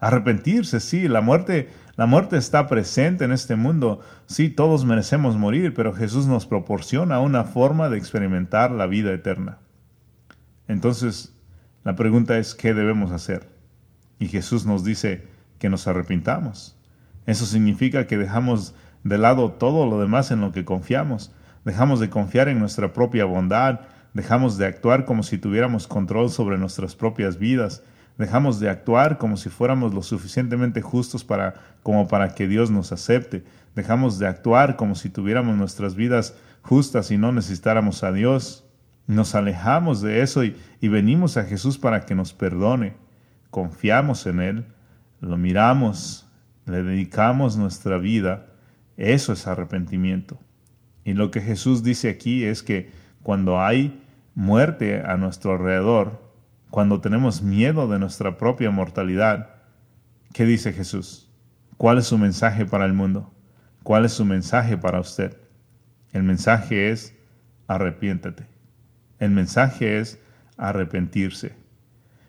Arrepentirse, 0.00 0.80
sí, 0.80 1.08
la 1.08 1.22
muerte, 1.22 1.70
la 1.96 2.06
muerte 2.06 2.36
está 2.36 2.66
presente 2.66 3.24
en 3.24 3.32
este 3.32 3.56
mundo. 3.56 4.00
Sí, 4.26 4.50
todos 4.50 4.84
merecemos 4.84 5.36
morir, 5.36 5.72
pero 5.72 5.94
Jesús 5.94 6.26
nos 6.26 6.46
proporciona 6.46 7.20
una 7.20 7.44
forma 7.44 7.88
de 7.88 7.96
experimentar 7.96 8.70
la 8.70 8.86
vida 8.86 9.12
eterna. 9.12 9.58
Entonces, 10.68 11.34
la 11.84 11.94
pregunta 11.96 12.38
es, 12.38 12.54
¿qué 12.54 12.74
debemos 12.74 13.12
hacer? 13.12 13.48
Y 14.18 14.28
Jesús 14.28 14.66
nos 14.66 14.84
dice 14.84 15.26
que 15.58 15.70
nos 15.70 15.86
arrepintamos. 15.86 16.76
Eso 17.26 17.46
significa 17.46 18.06
que 18.06 18.18
dejamos 18.18 18.74
de 19.02 19.18
lado 19.18 19.52
todo 19.52 19.86
lo 19.86 20.00
demás 20.00 20.30
en 20.30 20.40
lo 20.40 20.52
que 20.52 20.64
confiamos. 20.64 21.32
Dejamos 21.64 22.00
de 22.00 22.10
confiar 22.10 22.48
en 22.48 22.58
nuestra 22.58 22.92
propia 22.92 23.24
bondad, 23.24 23.80
Dejamos 24.14 24.56
de 24.58 24.66
actuar 24.66 25.04
como 25.04 25.24
si 25.24 25.38
tuviéramos 25.38 25.88
control 25.88 26.30
sobre 26.30 26.56
nuestras 26.56 26.94
propias 26.94 27.36
vidas. 27.36 27.82
Dejamos 28.16 28.60
de 28.60 28.70
actuar 28.70 29.18
como 29.18 29.36
si 29.36 29.50
fuéramos 29.50 29.92
lo 29.92 30.04
suficientemente 30.04 30.82
justos 30.82 31.24
para, 31.24 31.54
como 31.82 32.06
para 32.06 32.32
que 32.36 32.46
Dios 32.46 32.70
nos 32.70 32.92
acepte. 32.92 33.44
Dejamos 33.74 34.20
de 34.20 34.28
actuar 34.28 34.76
como 34.76 34.94
si 34.94 35.10
tuviéramos 35.10 35.56
nuestras 35.56 35.96
vidas 35.96 36.36
justas 36.62 37.10
y 37.10 37.18
no 37.18 37.32
necesitáramos 37.32 38.04
a 38.04 38.12
Dios. 38.12 38.64
Nos 39.08 39.34
alejamos 39.34 40.00
de 40.00 40.22
eso 40.22 40.44
y, 40.44 40.56
y 40.80 40.86
venimos 40.86 41.36
a 41.36 41.42
Jesús 41.42 41.76
para 41.76 42.06
que 42.06 42.14
nos 42.14 42.32
perdone. 42.32 42.94
Confiamos 43.50 44.26
en 44.28 44.40
Él, 44.40 44.64
lo 45.20 45.36
miramos, 45.36 46.24
le 46.66 46.84
dedicamos 46.84 47.56
nuestra 47.56 47.98
vida. 47.98 48.46
Eso 48.96 49.32
es 49.32 49.48
arrepentimiento. 49.48 50.38
Y 51.04 51.14
lo 51.14 51.32
que 51.32 51.40
Jesús 51.40 51.82
dice 51.82 52.08
aquí 52.08 52.44
es 52.44 52.62
que 52.62 52.92
cuando 53.24 53.60
hay 53.60 54.03
muerte 54.34 55.02
a 55.04 55.16
nuestro 55.16 55.52
alrededor, 55.52 56.22
cuando 56.70 57.00
tenemos 57.00 57.42
miedo 57.42 57.86
de 57.88 57.98
nuestra 57.98 58.36
propia 58.36 58.70
mortalidad, 58.70 59.50
¿qué 60.32 60.44
dice 60.44 60.72
Jesús? 60.72 61.30
¿Cuál 61.76 61.98
es 61.98 62.06
su 62.06 62.18
mensaje 62.18 62.66
para 62.66 62.84
el 62.84 62.92
mundo? 62.92 63.32
¿Cuál 63.82 64.04
es 64.04 64.12
su 64.12 64.24
mensaje 64.24 64.76
para 64.76 65.00
usted? 65.00 65.36
El 66.12 66.22
mensaje 66.22 66.90
es 66.90 67.14
arrepiéntate. 67.68 68.46
El 69.18 69.30
mensaje 69.30 69.98
es 69.98 70.18
arrepentirse. 70.56 71.54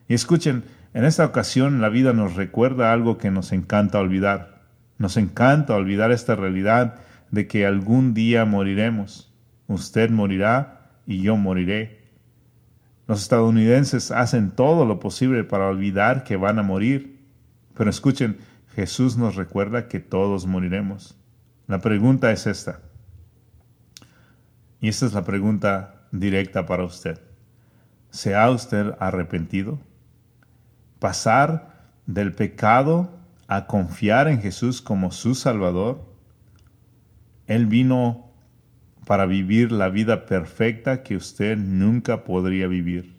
Y 0.08 0.14
escuchen, 0.14 0.64
en 0.94 1.06
esta 1.06 1.26
ocasión 1.26 1.82
la 1.82 1.90
vida 1.90 2.14
nos 2.14 2.36
recuerda 2.36 2.94
algo 2.94 3.18
que 3.18 3.32
nos 3.32 3.52
encanta 3.52 4.00
olvidar. 4.00 4.64
Nos 4.98 5.18
encanta 5.18 5.76
olvidar 5.76 6.12
esta 6.12 6.36
realidad 6.36 6.96
de 7.32 7.48
que 7.48 7.66
algún 7.66 8.14
día 8.14 8.46
moriremos. 8.46 9.34
Usted 9.68 10.10
morirá 10.10 10.75
y 11.06 11.22
yo 11.22 11.36
moriré. 11.36 12.06
Los 13.08 13.22
estadounidenses 13.22 14.12
hacen 14.12 14.52
todo 14.52 14.86
lo 14.86 15.00
posible 15.00 15.44
para 15.44 15.68
olvidar 15.68 16.24
que 16.24 16.38
van 16.38 16.60
a 16.60 16.64
morir. 16.64 17.20
Pero 17.76 17.90
escuchen, 17.90 18.38
Jesús 18.74 19.18
nos 19.18 19.36
recuerda 19.36 19.88
que 19.88 20.00
todos 20.00 20.48
moriremos. 20.48 21.18
La 21.68 21.80
pregunta 21.80 22.32
es 22.32 22.48
esta. 22.48 22.82
Y 24.82 24.90
esta 24.90 25.06
es 25.06 25.14
la 25.14 25.24
pregunta 25.24 26.08
directa 26.12 26.66
para 26.66 26.84
usted. 26.84 27.22
¿Se 28.10 28.36
ha 28.36 28.50
usted 28.50 28.94
arrepentido? 29.00 29.80
Pasar 31.00 31.92
del 32.06 32.34
pecado 32.34 33.10
a 33.48 33.68
confiar 33.68 34.28
en 34.28 34.42
Jesús 34.42 34.82
como 34.82 35.12
su 35.12 35.36
Salvador. 35.36 36.06
Él 37.48 37.66
vino 37.68 38.25
para 39.06 39.26
vivir 39.26 39.72
la 39.72 39.90
vida 39.90 40.26
perfecta 40.26 41.04
que 41.04 41.16
usted 41.16 41.58
nunca 41.58 42.24
podría 42.24 42.68
vivir. 42.68 43.16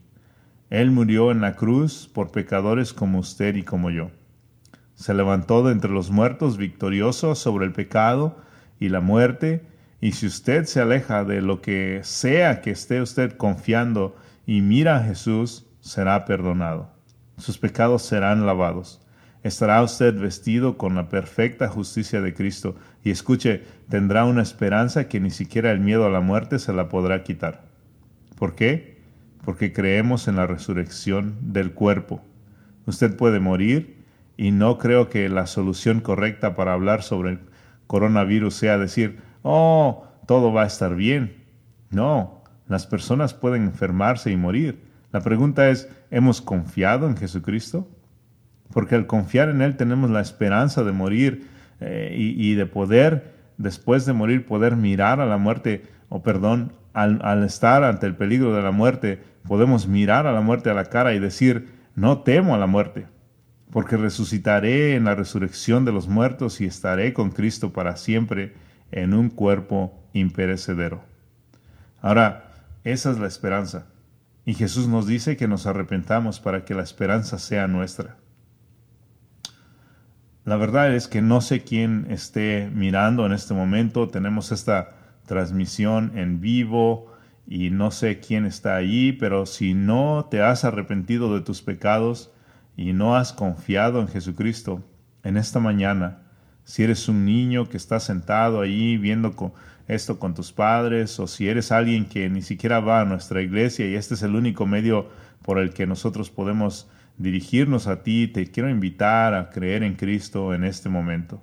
Él 0.68 0.90
murió 0.90 1.30
en 1.30 1.40
la 1.40 1.54
cruz 1.54 2.10
por 2.12 2.32
pecadores 2.32 2.92
como 2.92 3.20
usted 3.20 3.54
y 3.54 3.62
como 3.62 3.90
yo. 3.90 4.10
Se 4.94 5.14
levantó 5.14 5.62
de 5.62 5.72
entre 5.72 5.90
los 5.90 6.10
muertos 6.10 6.56
victorioso 6.56 7.34
sobre 7.34 7.66
el 7.66 7.72
pecado 7.72 8.36
y 8.80 8.88
la 8.88 9.00
muerte, 9.00 9.64
y 10.00 10.12
si 10.12 10.26
usted 10.26 10.64
se 10.64 10.80
aleja 10.80 11.24
de 11.24 11.40
lo 11.40 11.62
que 11.62 12.00
sea 12.02 12.60
que 12.60 12.70
esté 12.70 13.00
usted 13.00 13.36
confiando 13.36 14.16
y 14.44 14.60
mira 14.60 14.96
a 14.96 15.04
Jesús, 15.04 15.66
será 15.80 16.24
perdonado. 16.24 16.90
Sus 17.38 17.58
pecados 17.58 18.02
serán 18.02 18.44
lavados. 18.44 19.05
Estará 19.46 19.80
usted 19.80 20.18
vestido 20.18 20.76
con 20.76 20.96
la 20.96 21.08
perfecta 21.08 21.68
justicia 21.68 22.20
de 22.20 22.34
Cristo 22.34 22.74
y 23.04 23.12
escuche, 23.12 23.62
tendrá 23.88 24.24
una 24.24 24.42
esperanza 24.42 25.06
que 25.06 25.20
ni 25.20 25.30
siquiera 25.30 25.70
el 25.70 25.78
miedo 25.78 26.04
a 26.04 26.10
la 26.10 26.18
muerte 26.18 26.58
se 26.58 26.72
la 26.72 26.88
podrá 26.88 27.22
quitar. 27.22 27.62
¿Por 28.36 28.56
qué? 28.56 28.98
Porque 29.44 29.72
creemos 29.72 30.26
en 30.26 30.34
la 30.34 30.48
resurrección 30.48 31.36
del 31.52 31.70
cuerpo. 31.74 32.22
Usted 32.86 33.16
puede 33.16 33.38
morir 33.38 34.02
y 34.36 34.50
no 34.50 34.78
creo 34.78 35.08
que 35.10 35.28
la 35.28 35.46
solución 35.46 36.00
correcta 36.00 36.56
para 36.56 36.72
hablar 36.72 37.04
sobre 37.04 37.30
el 37.30 37.38
coronavirus 37.86 38.52
sea 38.52 38.78
decir, 38.78 39.20
oh, 39.42 40.08
todo 40.26 40.52
va 40.52 40.64
a 40.64 40.66
estar 40.66 40.96
bien. 40.96 41.44
No, 41.90 42.42
las 42.66 42.88
personas 42.88 43.32
pueden 43.32 43.62
enfermarse 43.62 44.32
y 44.32 44.36
morir. 44.36 44.82
La 45.12 45.20
pregunta 45.20 45.70
es, 45.70 45.88
¿hemos 46.10 46.40
confiado 46.40 47.06
en 47.06 47.16
Jesucristo? 47.16 47.88
Porque 48.72 48.94
al 48.94 49.06
confiar 49.06 49.48
en 49.48 49.62
Él 49.62 49.76
tenemos 49.76 50.10
la 50.10 50.20
esperanza 50.20 50.84
de 50.84 50.92
morir 50.92 51.48
eh, 51.80 52.14
y, 52.16 52.54
de 52.54 52.66
poder, 52.66 53.34
después 53.58 54.06
de 54.06 54.12
morir, 54.12 54.46
poder 54.46 54.76
mirar 54.76 55.20
a 55.20 55.26
la 55.26 55.36
muerte, 55.36 55.82
o 56.08 56.22
perdón, 56.22 56.72
al, 56.92 57.20
al 57.22 57.44
estar 57.44 57.84
ante 57.84 58.06
el 58.06 58.14
peligro 58.14 58.54
de 58.54 58.62
la 58.62 58.70
muerte, 58.70 59.20
podemos 59.46 59.86
mirar 59.86 60.26
a 60.26 60.32
la 60.32 60.40
muerte 60.40 60.70
a 60.70 60.74
la 60.74 60.86
cara 60.86 61.14
y 61.14 61.18
decir, 61.18 61.68
no 61.94 62.20
temo 62.20 62.54
a 62.54 62.58
la 62.58 62.66
muerte, 62.66 63.06
porque 63.70 63.96
resucitaré 63.96 64.94
en 64.94 65.04
la 65.04 65.14
resurrección 65.14 65.84
de 65.84 65.92
los 65.92 66.08
muertos 66.08 66.60
y 66.60 66.66
estaré 66.66 67.12
con 67.12 67.30
Cristo 67.30 67.72
para 67.72 67.96
siempre 67.96 68.54
en 68.92 69.14
un 69.14 69.30
cuerpo 69.30 69.92
imperecedero. 70.12 71.02
Ahora, 72.00 72.52
esa 72.84 73.10
es 73.10 73.18
la 73.18 73.26
esperanza. 73.26 73.86
Y 74.44 74.54
Jesús 74.54 74.86
nos 74.86 75.06
dice 75.06 75.36
que 75.36 75.48
nos 75.48 75.66
arrepentamos 75.66 76.38
para 76.38 76.64
que 76.64 76.74
la 76.74 76.82
esperanza 76.82 77.38
sea 77.38 77.66
nuestra. 77.66 78.16
La 80.46 80.54
verdad 80.54 80.94
es 80.94 81.08
que 81.08 81.22
no 81.22 81.40
sé 81.40 81.64
quién 81.64 82.06
esté 82.08 82.70
mirando 82.72 83.26
en 83.26 83.32
este 83.32 83.52
momento. 83.52 84.08
Tenemos 84.10 84.52
esta 84.52 84.92
transmisión 85.26 86.12
en 86.14 86.40
vivo 86.40 87.12
y 87.48 87.70
no 87.70 87.90
sé 87.90 88.20
quién 88.20 88.46
está 88.46 88.76
allí, 88.76 89.10
pero 89.10 89.44
si 89.46 89.74
no 89.74 90.28
te 90.30 90.42
has 90.42 90.64
arrepentido 90.64 91.34
de 91.34 91.40
tus 91.40 91.62
pecados 91.62 92.30
y 92.76 92.92
no 92.92 93.16
has 93.16 93.32
confiado 93.32 94.00
en 94.00 94.06
Jesucristo 94.06 94.84
en 95.24 95.36
esta 95.36 95.58
mañana, 95.58 96.22
si 96.62 96.84
eres 96.84 97.08
un 97.08 97.24
niño 97.24 97.68
que 97.68 97.76
está 97.76 97.98
sentado 97.98 98.60
ahí 98.60 98.98
viendo 98.98 99.52
esto 99.88 100.20
con 100.20 100.34
tus 100.34 100.52
padres, 100.52 101.18
o 101.18 101.26
si 101.26 101.48
eres 101.48 101.72
alguien 101.72 102.04
que 102.04 102.30
ni 102.30 102.42
siquiera 102.42 102.78
va 102.78 103.00
a 103.00 103.04
nuestra 103.04 103.42
iglesia 103.42 103.88
y 103.88 103.96
este 103.96 104.14
es 104.14 104.22
el 104.22 104.36
único 104.36 104.64
medio 104.64 105.08
por 105.42 105.58
el 105.58 105.70
que 105.70 105.88
nosotros 105.88 106.30
podemos 106.30 106.88
dirigirnos 107.18 107.86
a 107.86 108.02
ti, 108.02 108.28
te 108.28 108.50
quiero 108.50 108.68
invitar 108.68 109.34
a 109.34 109.50
creer 109.50 109.82
en 109.82 109.94
Cristo 109.94 110.54
en 110.54 110.64
este 110.64 110.88
momento. 110.88 111.42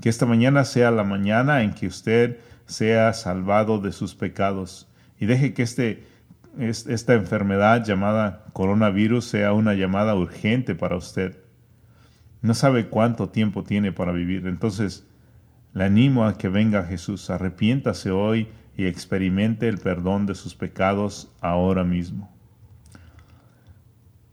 Que 0.00 0.08
esta 0.08 0.26
mañana 0.26 0.64
sea 0.64 0.90
la 0.90 1.04
mañana 1.04 1.62
en 1.62 1.72
que 1.72 1.86
usted 1.86 2.38
sea 2.66 3.12
salvado 3.12 3.80
de 3.80 3.92
sus 3.92 4.14
pecados 4.14 4.88
y 5.18 5.26
deje 5.26 5.54
que 5.54 5.62
este, 5.62 6.04
esta 6.58 7.14
enfermedad 7.14 7.84
llamada 7.84 8.44
coronavirus 8.52 9.24
sea 9.24 9.52
una 9.52 9.74
llamada 9.74 10.14
urgente 10.14 10.74
para 10.74 10.96
usted. 10.96 11.38
No 12.40 12.54
sabe 12.54 12.86
cuánto 12.88 13.30
tiempo 13.30 13.64
tiene 13.64 13.90
para 13.90 14.12
vivir, 14.12 14.46
entonces 14.46 15.06
le 15.74 15.84
animo 15.84 16.24
a 16.24 16.38
que 16.38 16.48
venga 16.48 16.84
Jesús, 16.84 17.30
arrepiéntase 17.30 18.10
hoy 18.10 18.48
y 18.76 18.86
experimente 18.86 19.68
el 19.68 19.78
perdón 19.78 20.26
de 20.26 20.36
sus 20.36 20.54
pecados 20.54 21.32
ahora 21.40 21.82
mismo. 21.82 22.32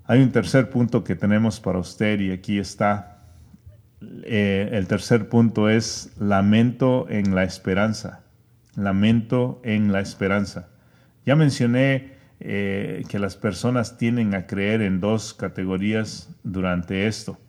Hay 0.08 0.22
un 0.22 0.32
tercer 0.32 0.70
punto 0.70 1.04
que 1.04 1.16
tenemos 1.16 1.60
para 1.60 1.80
usted 1.80 2.20
y 2.20 2.32
aquí 2.32 2.60
está. 2.60 3.24
Eh, 4.24 4.70
el 4.74 4.88
tercer 4.88 5.30
punto 5.30 5.68
es 5.68 6.14
lamento 6.20 7.08
en 7.10 7.34
la 7.34 7.44
esperanza. 7.44 8.24
Lamento 8.76 9.62
en 9.64 9.92
la 9.92 10.02
esperanza. 10.02 10.70
Ya 11.26 11.36
mencioné 11.36 12.14
eh, 12.40 13.04
que 13.10 13.18
las 13.18 13.36
personas 13.36 13.98
tienen 13.98 14.36
a 14.36 14.46
creer 14.46 14.84
en 14.84 15.00
dos 15.00 15.34
categorías 15.34 16.30
durante 16.44 17.08
esto. 17.08 17.40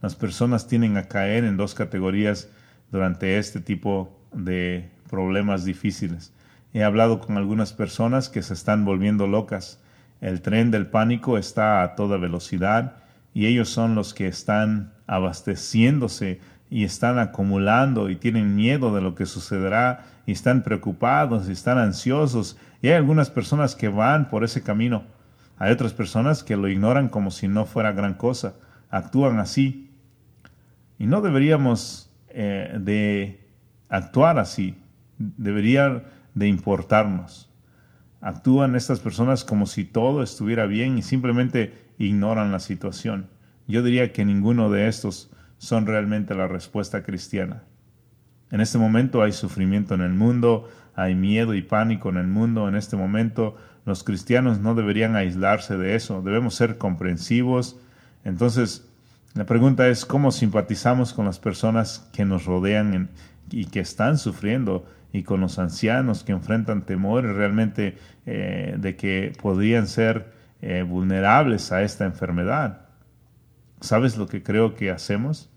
Las 0.00 0.14
personas 0.14 0.68
tienen 0.68 0.96
a 0.96 1.04
caer 1.04 1.44
en 1.44 1.58
dos 1.58 1.74
categorías 1.74 2.48
durante 2.90 3.36
este 3.36 3.60
tipo 3.60 4.18
de 4.32 4.88
problemas 5.10 5.66
difíciles. 5.66 6.32
He 6.72 6.82
hablado 6.82 7.20
con 7.20 7.36
algunas 7.36 7.74
personas 7.74 8.30
que 8.30 8.42
se 8.42 8.54
están 8.54 8.86
volviendo 8.86 9.26
locas 9.26 9.83
el 10.24 10.40
tren 10.40 10.70
del 10.70 10.86
pánico 10.86 11.36
está 11.36 11.82
a 11.82 11.94
toda 11.96 12.16
velocidad 12.16 12.94
y 13.34 13.44
ellos 13.44 13.68
son 13.68 13.94
los 13.94 14.14
que 14.14 14.26
están 14.26 14.94
abasteciéndose 15.06 16.40
y 16.70 16.84
están 16.84 17.18
acumulando 17.18 18.08
y 18.08 18.16
tienen 18.16 18.56
miedo 18.56 18.94
de 18.94 19.02
lo 19.02 19.14
que 19.14 19.26
sucederá 19.26 20.06
y 20.24 20.32
están 20.32 20.62
preocupados 20.62 21.46
y 21.46 21.52
están 21.52 21.76
ansiosos. 21.76 22.56
Y 22.80 22.88
hay 22.88 22.94
algunas 22.94 23.28
personas 23.28 23.74
que 23.74 23.88
van 23.88 24.30
por 24.30 24.44
ese 24.44 24.62
camino. 24.62 25.04
Hay 25.58 25.70
otras 25.70 25.92
personas 25.92 26.42
que 26.42 26.56
lo 26.56 26.68
ignoran 26.68 27.10
como 27.10 27.30
si 27.30 27.46
no 27.46 27.66
fuera 27.66 27.92
gran 27.92 28.14
cosa. 28.14 28.54
Actúan 28.88 29.38
así. 29.40 29.90
Y 30.98 31.04
no 31.04 31.20
deberíamos 31.20 32.10
eh, 32.30 32.78
de 32.80 33.46
actuar 33.90 34.38
así. 34.38 34.74
Debería 35.18 36.02
de 36.32 36.48
importarnos. 36.48 37.53
Actúan 38.24 38.74
estas 38.74 39.00
personas 39.00 39.44
como 39.44 39.66
si 39.66 39.84
todo 39.84 40.22
estuviera 40.22 40.64
bien 40.64 40.96
y 40.96 41.02
simplemente 41.02 41.74
ignoran 41.98 42.52
la 42.52 42.58
situación. 42.58 43.28
Yo 43.68 43.82
diría 43.82 44.14
que 44.14 44.24
ninguno 44.24 44.70
de 44.70 44.88
estos 44.88 45.30
son 45.58 45.84
realmente 45.84 46.34
la 46.34 46.48
respuesta 46.48 47.02
cristiana. 47.02 47.64
En 48.50 48.62
este 48.62 48.78
momento 48.78 49.22
hay 49.22 49.32
sufrimiento 49.32 49.94
en 49.94 50.00
el 50.00 50.14
mundo, 50.14 50.70
hay 50.94 51.14
miedo 51.14 51.52
y 51.52 51.60
pánico 51.60 52.08
en 52.08 52.16
el 52.16 52.26
mundo. 52.26 52.66
En 52.66 52.76
este 52.76 52.96
momento 52.96 53.58
los 53.84 54.04
cristianos 54.04 54.58
no 54.58 54.74
deberían 54.74 55.16
aislarse 55.16 55.76
de 55.76 55.94
eso, 55.94 56.22
debemos 56.22 56.54
ser 56.54 56.78
comprensivos. 56.78 57.78
Entonces, 58.24 58.88
la 59.34 59.44
pregunta 59.44 59.86
es 59.88 60.06
cómo 60.06 60.32
simpatizamos 60.32 61.12
con 61.12 61.26
las 61.26 61.38
personas 61.38 62.08
que 62.14 62.24
nos 62.24 62.46
rodean 62.46 63.10
y 63.54 63.66
que 63.66 63.80
están 63.80 64.18
sufriendo 64.18 64.84
y 65.12 65.22
con 65.22 65.40
los 65.40 65.60
ancianos 65.60 66.24
que 66.24 66.32
enfrentan 66.32 66.84
temores 66.84 67.36
realmente 67.36 67.96
eh, 68.26 68.74
de 68.76 68.96
que 68.96 69.32
podrían 69.40 69.86
ser 69.86 70.32
eh, 70.60 70.82
vulnerables 70.82 71.70
a 71.70 71.82
esta 71.82 72.04
enfermedad. 72.04 72.88
¿Sabes 73.80 74.16
lo 74.16 74.26
que 74.26 74.42
creo 74.42 74.74
que 74.74 74.90
hacemos? 74.90 75.50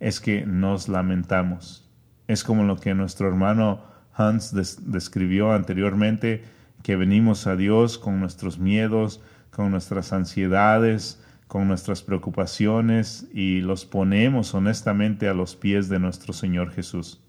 Es 0.00 0.18
que 0.18 0.46
nos 0.46 0.88
lamentamos. 0.88 1.90
Es 2.26 2.42
como 2.42 2.64
lo 2.64 2.76
que 2.76 2.94
nuestro 2.94 3.28
hermano 3.28 3.84
Hans 4.14 4.54
describió 4.54 5.52
anteriormente, 5.52 6.44
que 6.82 6.96
venimos 6.96 7.46
a 7.46 7.54
Dios 7.54 7.98
con 7.98 8.18
nuestros 8.18 8.58
miedos, 8.58 9.20
con 9.50 9.70
nuestras 9.70 10.14
ansiedades, 10.14 11.22
con 11.48 11.68
nuestras 11.68 12.02
preocupaciones 12.02 13.28
y 13.34 13.60
los 13.60 13.84
ponemos 13.84 14.54
honestamente 14.54 15.28
a 15.28 15.34
los 15.34 15.54
pies 15.54 15.90
de 15.90 15.98
nuestro 15.98 16.32
Señor 16.32 16.70
Jesús. 16.70 17.21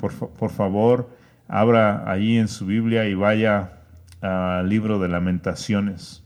Por, 0.00 0.12
por 0.30 0.50
favor, 0.50 1.10
abra 1.48 2.10
ahí 2.10 2.36
en 2.36 2.48
su 2.48 2.66
Biblia 2.66 3.06
y 3.06 3.14
vaya 3.14 3.82
al 4.20 4.68
libro 4.68 4.98
de 4.98 5.08
lamentaciones. 5.08 6.22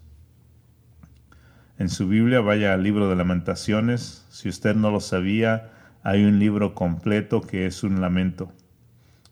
En 1.78 1.88
su 1.88 2.08
Biblia 2.08 2.40
vaya 2.40 2.74
al 2.74 2.82
libro 2.82 3.08
de 3.08 3.16
lamentaciones. 3.16 4.26
Si 4.28 4.48
usted 4.48 4.76
no 4.76 4.90
lo 4.90 5.00
sabía, 5.00 5.70
hay 6.02 6.24
un 6.24 6.38
libro 6.38 6.74
completo 6.74 7.40
que 7.40 7.66
es 7.66 7.82
un 7.82 8.00
lamento. 8.00 8.52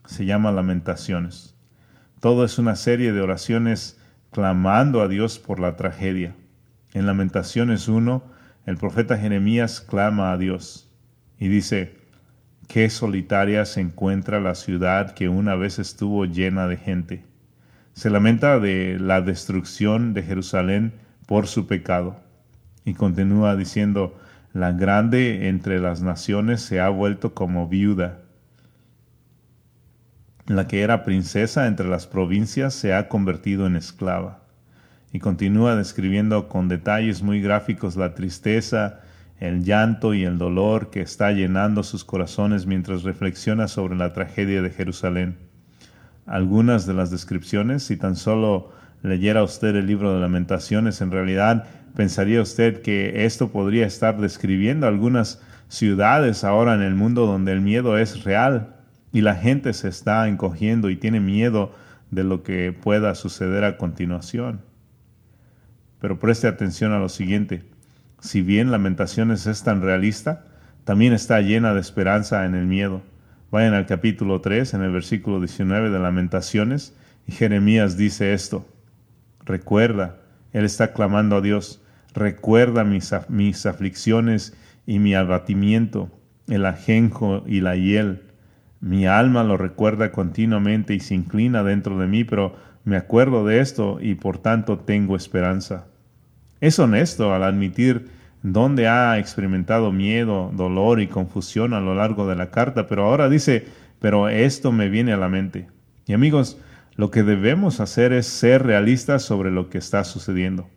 Se 0.07 0.25
llama 0.25 0.53
Lamentaciones. 0.53 1.55
Todo 2.21 2.45
es 2.45 2.59
una 2.59 2.75
serie 2.75 3.13
de 3.13 3.21
oraciones 3.21 4.01
clamando 4.33 5.03
a 5.03 5.09
Dios 5.09 5.39
por 5.39 5.61
la 5.61 5.77
tragedia. 5.77 6.35
En 6.95 7.07
Lamentaciones 7.07 7.87
1, 7.87 8.23
el 8.67 8.77
profeta 8.77 9.19
Jeremías 9.19 9.81
clama 9.81 10.33
a 10.33 10.39
Dios 10.39 10.91
y 11.39 11.49
dice, 11.49 11.99
qué 12.69 12.91
solitaria 12.91 13.65
se 13.65 13.81
encuentra 13.81 14.41
la 14.41 14.55
ciudad 14.55 15.13
que 15.13 15.29
una 15.29 15.57
vez 15.57 15.79
estuvo 15.79 16.27
llena 16.27 16.69
de 16.69 16.77
gente. 16.77 17.25
Se 17.95 18.11
lamenta 18.11 18.61
de 18.61 18.99
la 19.01 19.21
destrucción 19.21 20.15
de 20.15 20.23
Jerusalén 20.23 20.93
por 21.27 21.49
su 21.49 21.67
pecado. 21.67 22.21
Y 22.85 22.95
continúa 22.95 23.57
diciendo, 23.57 24.17
la 24.53 24.73
grande 24.73 25.49
entre 25.49 25.81
las 25.81 26.03
naciones 26.03 26.61
se 26.61 26.81
ha 26.81 26.89
vuelto 26.89 27.35
como 27.35 27.67
viuda. 27.69 28.21
La 30.47 30.69
que 30.69 30.83
era 30.83 31.05
princesa 31.05 31.67
entre 31.67 31.89
las 31.89 32.07
provincias 32.07 32.75
se 32.75 32.95
ha 32.95 33.09
convertido 33.09 33.67
en 33.67 33.77
esclava 33.77 34.43
y 35.13 35.21
continúa 35.21 35.77
describiendo 35.77 36.49
con 36.49 36.69
detalles 36.69 37.23
muy 37.23 37.41
gráficos 37.41 37.97
la 37.97 38.15
tristeza, 38.15 39.01
el 39.41 39.65
llanto 39.65 40.15
y 40.15 40.25
el 40.25 40.39
dolor 40.39 40.91
que 40.91 41.01
está 41.01 41.33
llenando 41.33 41.83
sus 41.83 42.05
corazones 42.05 42.67
mientras 42.67 43.05
reflexiona 43.05 43.69
sobre 43.69 43.97
la 43.97 44.13
tragedia 44.13 44.63
de 44.63 44.71
Jerusalén. 44.71 45.37
Algunas 46.27 46.87
de 46.87 46.95
las 46.95 47.11
descripciones, 47.11 47.85
si 47.85 47.97
tan 47.97 48.17
solo 48.17 48.73
leyera 49.03 49.43
usted 49.43 49.77
el 49.77 49.87
libro 49.87 50.13
de 50.13 50.21
lamentaciones, 50.21 51.01
en 51.01 51.11
realidad 51.11 51.67
pensaría 51.95 52.43
usted 52.43 52.83
que 52.83 53.25
esto 53.25 53.51
podría 53.51 53.87
estar 53.87 54.21
describiendo 54.21 54.87
algunas 54.87 55.41
ciudades 55.69 56.45
ahora 56.45 56.75
en 56.75 56.83
el 56.83 56.95
mundo 56.95 57.27
donde 57.27 57.53
el 57.53 57.61
miedo 57.61 57.97
es 57.97 58.25
real 58.25 58.75
y 59.13 59.21
la 59.21 59.37
gente 59.37 59.73
se 59.73 59.89
está 59.89 60.29
encogiendo 60.29 60.91
y 60.91 60.97
tiene 60.97 61.21
miedo 61.21 61.73
de 62.11 62.25
lo 62.25 62.43
que 62.43 62.73
pueda 62.73 63.15
suceder 63.15 63.65
a 63.65 63.77
continuación. 63.77 64.61
Pero 66.01 66.19
preste 66.19 66.47
atención 66.47 66.93
a 66.93 66.99
lo 66.99 67.09
siguiente. 67.09 67.65
Si 68.21 68.43
bien 68.43 68.73
Lamentaciones 68.73 69.47
es 69.47 69.63
tan 69.63 69.81
realista, 69.81 70.45
también 70.83 71.13
está 71.13 71.41
llena 71.41 71.73
de 71.73 71.81
esperanza 71.81 72.45
en 72.47 72.57
el 72.57 72.67
miedo. 72.67 73.03
Vayan 73.53 73.75
al 73.75 73.87
capítulo 73.87 74.41
3, 74.41 74.75
en 74.75 74.83
el 74.83 74.91
versículo 74.91 75.39
19 75.39 75.91
de 75.91 75.99
Lamentaciones, 76.01 76.97
y 77.29 77.33
Jeremías 77.33 77.97
dice 77.97 78.35
esto. 78.35 78.67
Recuerda, 79.45 80.17
él 80.53 80.65
está 80.65 80.93
clamando 80.93 81.37
a 81.37 81.41
Dios, 81.41 81.81
recuerda 82.13 82.83
mis, 82.83 83.15
mis 83.29 83.67
aflicciones 83.67 84.57
y 84.85 84.99
mi 84.99 85.15
abatimiento, 85.15 86.11
el 86.49 86.67
ajenjo 86.67 87.45
y 87.47 87.61
la 87.61 87.77
hiel. 87.77 88.23
Mi 88.81 89.07
alma 89.07 89.45
lo 89.45 89.57
recuerda 89.57 90.11
continuamente 90.11 90.95
y 90.95 91.01
se 91.01 91.15
inclina 91.15 91.63
dentro 91.63 91.99
de 91.99 92.09
mí, 92.09 92.25
pero 92.25 92.57
me 92.85 92.97
acuerdo 92.97 93.47
de 93.47 93.61
esto 93.61 93.99
y 94.01 94.17
por 94.17 94.39
tanto 94.39 94.79
tengo 94.81 95.15
esperanza. 95.15 95.87
Es 96.61 96.79
honesto 96.79 97.33
al 97.35 97.45
admitir 97.45 98.09
dónde 98.43 98.89
ha 98.89 99.19
experimentado 99.19 99.93
miedo, 99.93 100.51
dolor 100.55 101.01
y 101.01 101.07
confusión 101.07 101.75
a 101.75 101.81
lo 101.81 101.95
largo 101.95 102.27
de 102.29 102.37
la 102.37 102.51
carta, 102.51 102.87
pero 102.87 103.05
ahora 103.05 103.29
dice, 103.29 103.67
pero 104.01 104.29
esto 104.29 104.73
me 104.73 104.89
viene 104.89 105.13
a 105.13 105.17
la 105.17 105.29
mente. 105.29 105.69
Y 106.07 106.15
amigos, 106.15 106.59
lo 106.97 107.11
que 107.11 107.23
debemos 107.23 107.81
hacer 107.81 108.13
es 108.13 108.27
ser 108.27 108.65
realistas 108.65 109.23
sobre 109.23 109.51
lo 109.51 109.71
que 109.71 109.79
está 109.79 110.03
sucediendo. 110.05 110.69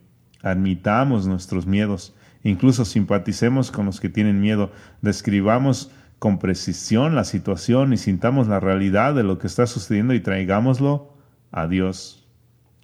Admitamos 0.43 1.25
nuestros 1.27 1.65
miedos, 1.65 2.15
incluso 2.43 2.85
simpaticemos 2.85 3.71
con 3.71 3.85
los 3.85 3.99
que 3.99 4.09
tienen 4.09 4.39
miedo, 4.39 4.71
describamos 5.01 5.91
con 6.19 6.37
precisión 6.37 7.15
la 7.15 7.23
situación 7.23 7.93
y 7.93 7.97
sintamos 7.97 8.47
la 8.47 8.59
realidad 8.59 9.15
de 9.15 9.23
lo 9.23 9.39
que 9.39 9.47
está 9.47 9.65
sucediendo 9.65 10.13
y 10.13 10.19
traigámoslo 10.19 11.13
a 11.51 11.67
Dios. 11.67 12.27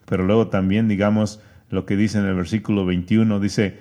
Pero 0.07 0.23
luego 0.23 0.47
también 0.47 0.87
digamos, 0.87 1.39
lo 1.69 1.85
que 1.85 1.95
dice 1.95 2.19
en 2.19 2.25
el 2.25 2.35
versículo 2.35 2.85
21, 2.85 3.39
dice, 3.39 3.77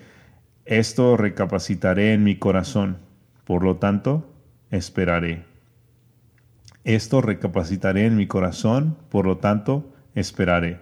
esto 0.64 1.16
recapacitaré 1.16 2.12
en 2.12 2.24
mi 2.24 2.36
corazón, 2.36 2.98
por 3.44 3.62
lo 3.62 3.76
tanto, 3.76 4.32
esperaré. 4.70 5.44
Esto 6.84 7.20
recapacitaré 7.20 8.06
en 8.06 8.16
mi 8.16 8.26
corazón, 8.26 8.96
por 9.08 9.26
lo 9.26 9.38
tanto, 9.38 9.92
esperaré. 10.14 10.80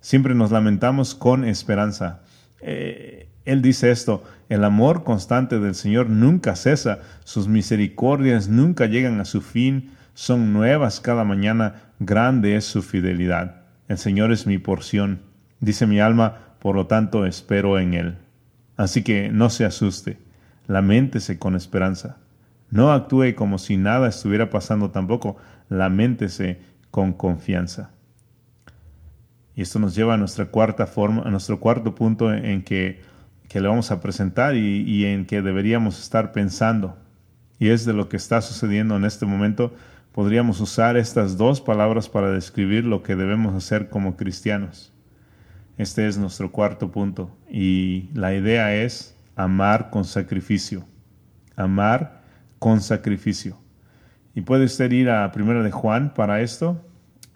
Siempre 0.00 0.34
nos 0.34 0.50
lamentamos 0.50 1.14
con 1.14 1.44
esperanza. 1.44 2.20
Eh, 2.60 3.28
él 3.44 3.62
dice 3.62 3.90
esto, 3.90 4.22
el 4.50 4.64
amor 4.64 5.04
constante 5.04 5.58
del 5.58 5.74
Señor 5.74 6.10
nunca 6.10 6.56
cesa, 6.56 7.00
sus 7.24 7.48
misericordias 7.48 8.48
nunca 8.48 8.86
llegan 8.86 9.20
a 9.20 9.24
su 9.24 9.40
fin, 9.40 9.92
son 10.14 10.52
nuevas 10.52 11.00
cada 11.00 11.24
mañana, 11.24 11.92
grande 11.98 12.56
es 12.56 12.64
su 12.66 12.82
fidelidad. 12.82 13.62
El 13.88 13.96
Señor 13.96 14.32
es 14.32 14.46
mi 14.46 14.58
porción 14.58 15.29
Dice 15.60 15.86
mi 15.86 16.00
alma, 16.00 16.36
por 16.58 16.74
lo 16.74 16.86
tanto 16.86 17.26
espero 17.26 17.78
en 17.78 17.94
Él. 17.94 18.18
Así 18.76 19.02
que 19.02 19.28
no 19.30 19.50
se 19.50 19.64
asuste, 19.64 20.18
lamentese 20.66 21.38
con 21.38 21.54
esperanza. 21.54 22.16
No 22.70 22.92
actúe 22.92 23.34
como 23.34 23.58
si 23.58 23.76
nada 23.76 24.08
estuviera 24.08 24.48
pasando 24.48 24.90
tampoco, 24.90 25.36
lamentese 25.68 26.60
con 26.90 27.12
confianza. 27.12 27.90
Y 29.54 29.62
esto 29.62 29.78
nos 29.78 29.94
lleva 29.94 30.14
a 30.14 30.16
nuestra 30.16 30.46
cuarta 30.46 30.86
forma, 30.86 31.22
a 31.22 31.30
nuestro 31.30 31.60
cuarto 31.60 31.94
punto 31.94 32.32
en 32.32 32.62
que, 32.62 33.02
que 33.48 33.60
le 33.60 33.68
vamos 33.68 33.90
a 33.90 34.00
presentar 34.00 34.56
y, 34.56 34.82
y 34.82 35.04
en 35.04 35.26
que 35.26 35.42
deberíamos 35.42 36.00
estar 36.00 36.32
pensando. 36.32 36.96
Y 37.58 37.68
es 37.68 37.84
de 37.84 37.92
lo 37.92 38.08
que 38.08 38.16
está 38.16 38.40
sucediendo 38.40 38.96
en 38.96 39.04
este 39.04 39.26
momento. 39.26 39.74
Podríamos 40.12 40.60
usar 40.60 40.96
estas 40.96 41.36
dos 41.36 41.60
palabras 41.60 42.08
para 42.08 42.30
describir 42.30 42.84
lo 42.84 43.02
que 43.02 43.16
debemos 43.16 43.54
hacer 43.54 43.90
como 43.90 44.16
cristianos. 44.16 44.92
Este 45.80 46.06
es 46.06 46.18
nuestro 46.18 46.52
cuarto 46.52 46.90
punto 46.90 47.34
y 47.50 48.10
la 48.12 48.34
idea 48.34 48.74
es 48.74 49.16
amar 49.34 49.88
con 49.88 50.04
sacrificio. 50.04 50.84
Amar 51.56 52.20
con 52.58 52.82
sacrificio. 52.82 53.56
Y 54.34 54.42
puede 54.42 54.66
usted 54.66 54.92
ir 54.92 55.08
a 55.08 55.32
Primera 55.32 55.62
de 55.62 55.70
Juan 55.70 56.12
para 56.12 56.42
esto. 56.42 56.84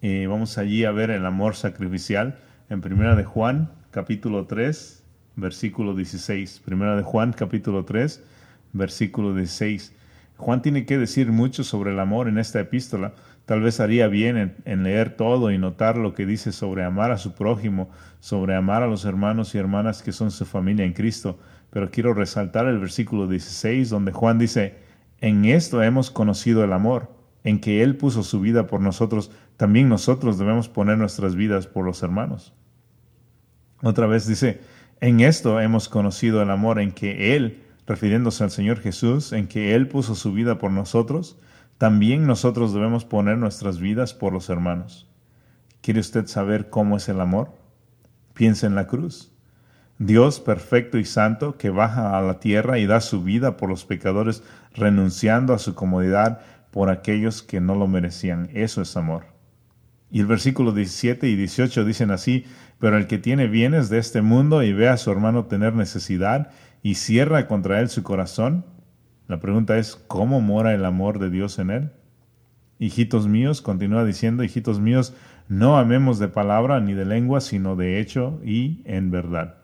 Eh, 0.02 0.26
vamos 0.28 0.58
allí 0.58 0.84
a 0.84 0.90
ver 0.90 1.08
el 1.08 1.24
amor 1.24 1.56
sacrificial 1.56 2.38
en 2.68 2.82
Primera 2.82 3.16
de 3.16 3.24
Juan, 3.24 3.72
capítulo 3.90 4.44
3, 4.44 5.02
versículo 5.36 5.94
16. 5.94 6.60
Primera 6.66 6.96
de 6.96 7.02
Juan, 7.02 7.32
capítulo 7.32 7.86
3, 7.86 8.22
versículo 8.74 9.34
16. 9.34 9.94
Juan 10.36 10.60
tiene 10.60 10.84
que 10.84 10.98
decir 10.98 11.32
mucho 11.32 11.64
sobre 11.64 11.92
el 11.92 11.98
amor 11.98 12.28
en 12.28 12.36
esta 12.36 12.60
epístola 12.60 13.14
Tal 13.46 13.60
vez 13.60 13.78
haría 13.80 14.08
bien 14.08 14.54
en, 14.64 14.82
leer 14.84 15.16
todo 15.16 15.50
y 15.50 15.58
notar 15.58 15.98
lo 15.98 16.14
que 16.14 16.24
dice 16.24 16.50
sobre 16.50 16.82
amar 16.82 17.10
a 17.10 17.18
su 17.18 17.34
prójimo, 17.34 17.90
sobre 18.20 18.54
amar 18.54 18.82
a 18.82 18.86
los 18.86 19.04
hermanos 19.04 19.54
y 19.54 19.58
hermanas 19.58 20.02
que 20.02 20.12
son 20.12 20.30
su 20.30 20.46
familia 20.46 20.86
en 20.86 20.94
Cristo. 20.94 21.38
Pero 21.70 21.90
quiero 21.90 22.14
resaltar 22.14 22.66
el 22.66 22.78
versículo 22.78 23.26
16 23.26 23.90
donde 23.90 24.12
Juan 24.12 24.38
dice, 24.38 24.76
en 25.20 25.44
esto 25.44 25.82
hemos 25.82 26.10
conocido 26.10 26.64
el 26.64 26.72
amor, 26.72 27.12
en 27.44 27.60
que 27.60 27.82
Él 27.82 27.96
puso 27.96 28.22
su 28.22 28.40
vida 28.40 28.66
por 28.66 28.80
nosotros, 28.80 29.30
también 29.58 29.90
nosotros 29.90 30.38
debemos 30.38 30.68
poner 30.70 30.96
nuestras 30.96 31.36
vidas 31.36 31.66
por 31.66 31.84
los 31.84 32.02
hermanos. 32.02 32.54
Otra 33.82 34.06
vez 34.06 34.26
dice, 34.26 34.60
en 35.00 35.20
esto 35.20 35.60
hemos 35.60 35.90
conocido 35.90 36.40
el 36.40 36.50
amor, 36.50 36.80
en 36.80 36.92
que 36.92 37.36
Él, 37.36 37.62
refiriéndose 37.86 38.42
al 38.42 38.50
Señor 38.50 38.80
Jesús, 38.80 39.32
en 39.32 39.48
que 39.48 39.74
Él 39.74 39.88
puso 39.88 40.14
su 40.14 40.32
vida 40.32 40.58
por 40.58 40.70
nosotros, 40.70 41.38
también 41.78 42.26
nosotros 42.26 42.72
debemos 42.72 43.04
poner 43.04 43.38
nuestras 43.38 43.78
vidas 43.78 44.14
por 44.14 44.32
los 44.32 44.48
hermanos. 44.48 45.08
¿Quiere 45.80 46.00
usted 46.00 46.26
saber 46.26 46.70
cómo 46.70 46.96
es 46.96 47.08
el 47.08 47.20
amor? 47.20 47.52
Piensa 48.32 48.66
en 48.66 48.74
la 48.74 48.86
cruz. 48.86 49.32
Dios 49.98 50.40
perfecto 50.40 50.98
y 50.98 51.04
santo 51.04 51.56
que 51.56 51.70
baja 51.70 52.18
a 52.18 52.22
la 52.22 52.40
tierra 52.40 52.78
y 52.78 52.86
da 52.86 53.00
su 53.00 53.22
vida 53.22 53.56
por 53.56 53.68
los 53.68 53.84
pecadores, 53.84 54.42
renunciando 54.74 55.54
a 55.54 55.58
su 55.58 55.74
comodidad 55.74 56.40
por 56.70 56.90
aquellos 56.90 57.42
que 57.42 57.60
no 57.60 57.74
lo 57.74 57.86
merecían. 57.86 58.48
Eso 58.52 58.82
es 58.82 58.96
amor. 58.96 59.26
Y 60.10 60.20
el 60.20 60.26
versículo 60.26 60.72
17 60.72 61.28
y 61.28 61.36
18 61.36 61.84
dicen 61.84 62.10
así, 62.10 62.44
pero 62.78 62.96
el 62.96 63.06
que 63.06 63.18
tiene 63.18 63.46
bienes 63.46 63.88
de 63.88 63.98
este 63.98 64.22
mundo 64.22 64.62
y 64.62 64.72
ve 64.72 64.88
a 64.88 64.96
su 64.96 65.10
hermano 65.10 65.46
tener 65.46 65.74
necesidad 65.74 66.50
y 66.82 66.96
cierra 66.96 67.46
contra 67.46 67.80
él 67.80 67.88
su 67.88 68.02
corazón, 68.02 68.64
la 69.26 69.40
pregunta 69.40 69.78
es, 69.78 69.96
¿cómo 69.96 70.40
mora 70.40 70.74
el 70.74 70.84
amor 70.84 71.18
de 71.18 71.30
Dios 71.30 71.58
en 71.58 71.70
él? 71.70 71.92
Hijitos 72.78 73.26
míos, 73.26 73.62
continúa 73.62 74.04
diciendo, 74.04 74.44
hijitos 74.44 74.80
míos, 74.80 75.14
no 75.48 75.78
amemos 75.78 76.18
de 76.18 76.28
palabra 76.28 76.80
ni 76.80 76.92
de 76.92 77.04
lengua, 77.04 77.40
sino 77.40 77.76
de 77.76 78.00
hecho 78.00 78.40
y 78.44 78.82
en 78.84 79.10
verdad. 79.10 79.56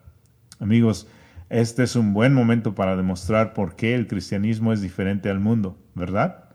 Amigos, 0.59 1.07
este 1.49 1.83
es 1.83 1.95
un 1.95 2.13
buen 2.13 2.33
momento 2.33 2.75
para 2.75 2.95
demostrar 2.95 3.53
por 3.53 3.75
qué 3.75 3.93
el 3.93 4.07
cristianismo 4.07 4.73
es 4.73 4.81
diferente 4.81 5.29
al 5.29 5.39
mundo, 5.39 5.77
¿verdad? 5.95 6.45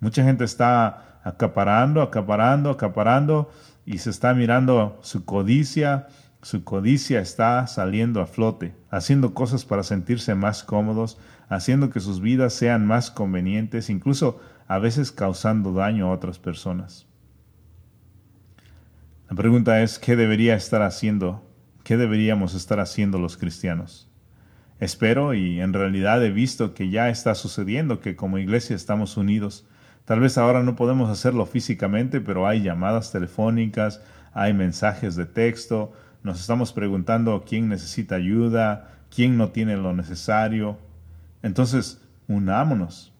Mucha 0.00 0.24
gente 0.24 0.44
está 0.44 1.20
acaparando, 1.24 2.02
acaparando, 2.02 2.70
acaparando 2.70 3.50
y 3.84 3.98
se 3.98 4.10
está 4.10 4.34
mirando 4.34 4.98
su 5.02 5.24
codicia, 5.24 6.08
su 6.42 6.64
codicia 6.64 7.20
está 7.20 7.66
saliendo 7.66 8.20
a 8.20 8.26
flote, 8.26 8.74
haciendo 8.90 9.34
cosas 9.34 9.64
para 9.64 9.82
sentirse 9.82 10.34
más 10.34 10.64
cómodos, 10.64 11.18
haciendo 11.50 11.90
que 11.90 12.00
sus 12.00 12.20
vidas 12.20 12.54
sean 12.54 12.86
más 12.86 13.10
convenientes, 13.10 13.90
incluso 13.90 14.40
a 14.68 14.78
veces 14.78 15.10
causando 15.12 15.72
daño 15.72 16.06
a 16.06 16.12
otras 16.12 16.38
personas. 16.38 17.06
La 19.28 19.36
pregunta 19.36 19.82
es, 19.82 19.98
¿qué 19.98 20.16
debería 20.16 20.54
estar 20.54 20.82
haciendo? 20.82 21.44
¿Qué 21.82 21.96
deberíamos 21.96 22.54
estar 22.54 22.78
haciendo 22.78 23.18
los 23.18 23.36
cristianos? 23.36 24.08
Espero 24.78 25.34
y 25.34 25.60
en 25.60 25.72
realidad 25.72 26.24
he 26.24 26.30
visto 26.30 26.72
que 26.72 26.88
ya 26.88 27.10
está 27.10 27.34
sucediendo, 27.34 28.00
que 28.00 28.16
como 28.16 28.38
iglesia 28.38 28.76
estamos 28.76 29.16
unidos. 29.16 29.66
Tal 30.04 30.20
vez 30.20 30.38
ahora 30.38 30.62
no 30.62 30.76
podemos 30.76 31.10
hacerlo 31.10 31.46
físicamente, 31.46 32.20
pero 32.20 32.46
hay 32.46 32.62
llamadas 32.62 33.10
telefónicas, 33.12 34.00
hay 34.32 34.54
mensajes 34.54 35.16
de 35.16 35.26
texto, 35.26 35.92
nos 36.22 36.40
estamos 36.40 36.72
preguntando 36.72 37.44
quién 37.46 37.68
necesita 37.68 38.14
ayuda, 38.14 39.00
quién 39.14 39.36
no 39.36 39.50
tiene 39.50 39.76
lo 39.76 39.92
necesario. 39.92 40.78
Entonces, 41.42 42.00
unámonos, 42.28 43.12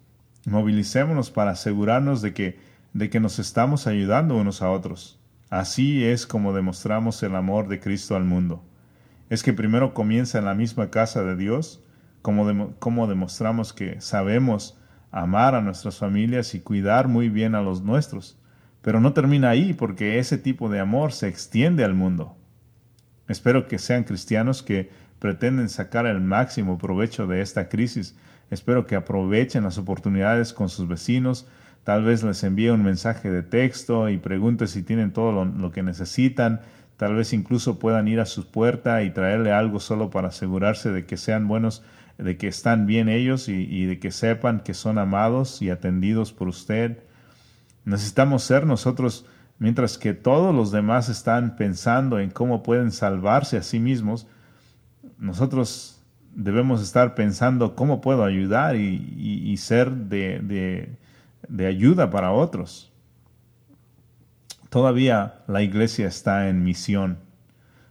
movilicémonos 0.46 1.30
para 1.30 1.52
asegurarnos 1.52 2.22
de 2.22 2.34
que, 2.34 2.58
de 2.92 3.10
que 3.10 3.20
nos 3.20 3.38
estamos 3.38 3.86
ayudando 3.86 4.36
unos 4.36 4.62
a 4.62 4.70
otros. 4.70 5.18
Así 5.48 6.04
es 6.04 6.26
como 6.26 6.52
demostramos 6.52 7.22
el 7.22 7.34
amor 7.34 7.68
de 7.68 7.80
Cristo 7.80 8.14
al 8.14 8.24
mundo. 8.24 8.64
Es 9.28 9.42
que 9.42 9.52
primero 9.52 9.94
comienza 9.94 10.38
en 10.38 10.44
la 10.44 10.54
misma 10.54 10.90
casa 10.90 11.22
de 11.22 11.36
Dios, 11.36 11.82
como, 12.22 12.74
como 12.78 13.06
demostramos 13.06 13.72
que 13.72 14.00
sabemos 14.00 14.78
amar 15.10 15.54
a 15.54 15.60
nuestras 15.60 15.98
familias 15.98 16.54
y 16.54 16.60
cuidar 16.60 17.08
muy 17.08 17.28
bien 17.28 17.54
a 17.54 17.62
los 17.62 17.82
nuestros. 17.82 18.38
Pero 18.82 19.00
no 19.00 19.12
termina 19.12 19.50
ahí 19.50 19.74
porque 19.74 20.18
ese 20.18 20.38
tipo 20.38 20.68
de 20.68 20.80
amor 20.80 21.12
se 21.12 21.28
extiende 21.28 21.84
al 21.84 21.94
mundo. 21.94 22.36
Espero 23.28 23.68
que 23.68 23.78
sean 23.78 24.04
cristianos 24.04 24.62
que 24.62 24.90
pretenden 25.20 25.68
sacar 25.68 26.06
el 26.06 26.20
máximo 26.20 26.78
provecho 26.78 27.28
de 27.28 27.42
esta 27.42 27.68
crisis. 27.68 28.16
Espero 28.50 28.86
que 28.86 28.96
aprovechen 28.96 29.62
las 29.62 29.78
oportunidades 29.78 30.52
con 30.52 30.68
sus 30.68 30.88
vecinos. 30.88 31.46
Tal 31.84 32.02
vez 32.02 32.24
les 32.24 32.42
envíe 32.42 32.70
un 32.70 32.82
mensaje 32.82 33.30
de 33.30 33.42
texto 33.42 34.08
y 34.08 34.18
pregunte 34.18 34.66
si 34.66 34.82
tienen 34.82 35.12
todo 35.12 35.44
lo, 35.44 35.70
que 35.70 35.82
necesitan. 35.82 36.62
Tal 36.96 37.14
vez 37.14 37.32
incluso 37.32 37.78
puedan 37.78 38.08
ir 38.08 38.18
a 38.18 38.26
su 38.26 38.50
puerta 38.50 39.02
y 39.02 39.10
traerle 39.10 39.52
algo 39.52 39.78
solo 39.78 40.10
para 40.10 40.28
asegurarse 40.28 40.90
de 40.90 41.06
que 41.06 41.16
sean 41.16 41.46
buenos, 41.46 41.82
de 42.18 42.36
que 42.36 42.48
están 42.48 42.86
bien 42.86 43.08
ellos 43.08 43.48
y, 43.48 43.84
de 43.84 43.98
que 43.98 44.10
sepan 44.10 44.60
que 44.60 44.74
son 44.74 44.98
amados 44.98 45.62
y 45.62 45.70
atendidos 45.70 46.32
por 46.32 46.48
usted. 46.48 46.98
Necesitamos 47.84 48.42
ser 48.42 48.66
nosotros 48.66 49.26
Mientras 49.60 49.98
que 49.98 50.14
todos 50.14 50.54
los 50.54 50.72
demás 50.72 51.10
están 51.10 51.54
pensando 51.54 52.18
en 52.18 52.30
cómo 52.30 52.62
pueden 52.62 52.92
salvarse 52.92 53.58
a 53.58 53.62
sí 53.62 53.78
mismos, 53.78 54.26
nosotros 55.20 56.00
debemos 56.34 56.80
estar 56.80 57.14
pensando 57.14 57.76
cómo 57.76 58.00
puedo 58.00 58.24
ayudar 58.24 58.74
y, 58.76 59.54
ser 59.58 59.90
de, 59.90 60.96
ayuda 61.58 62.10
para 62.10 62.32
otros. 62.32 62.90
Todavía 64.70 65.42
la 65.46 65.62
iglesia 65.62 66.08
está 66.08 66.48
en 66.48 66.64
misión. 66.64 67.18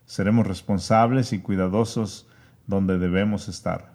Seremos 0.06 0.48
responsables 0.48 1.32
y 1.32 1.40
cuidadosos 1.40 2.28
donde 2.66 2.98
debemos 2.98 3.48
estar. 3.48 3.94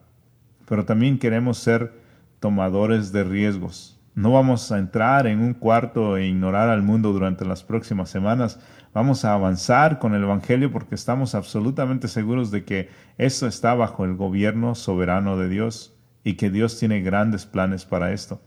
Pero 0.68 0.84
también 0.84 1.18
queremos 1.18 1.58
ser 1.58 1.92
tomadores 2.38 3.10
de 3.10 3.24
riesgos 3.24 3.93
no 4.14 4.30
vamos 4.30 4.70
a 4.70 4.78
entrar 4.78 5.26
en 5.26 5.40
un 5.40 5.54
cuarto 5.54 6.16
e 6.16 6.26
ignorar 6.26 6.68
al 6.68 6.82
mundo 6.82 7.12
durante 7.12 7.44
las 7.44 7.64
próximas 7.64 8.08
semanas. 8.08 8.60
Vamos 8.92 9.24
a 9.24 9.34
avanzar 9.34 9.98
con 9.98 10.14
el 10.14 10.22
Evangelio 10.22 10.70
porque 10.70 10.94
estamos 10.94 11.34
absolutamente 11.34 12.06
seguros 12.06 12.52
de 12.52 12.64
que 12.64 12.90
esto 13.18 13.48
está 13.48 13.74
bajo 13.74 14.04
el 14.04 14.14
gobierno 14.14 14.76
soberano 14.76 15.36
de 15.36 15.48
Dios 15.48 15.96
y 16.22 16.34
que 16.34 16.50
Dios 16.50 16.78
tiene 16.78 17.00
grandes 17.00 17.44
planes 17.44 17.84
para 17.84 18.12
esto. 18.12 18.40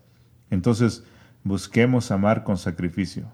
Entonces, 0.50 1.04
busquemos 1.44 2.12
amar 2.12 2.46
con 2.46 2.58
sacrificio. 2.58 3.26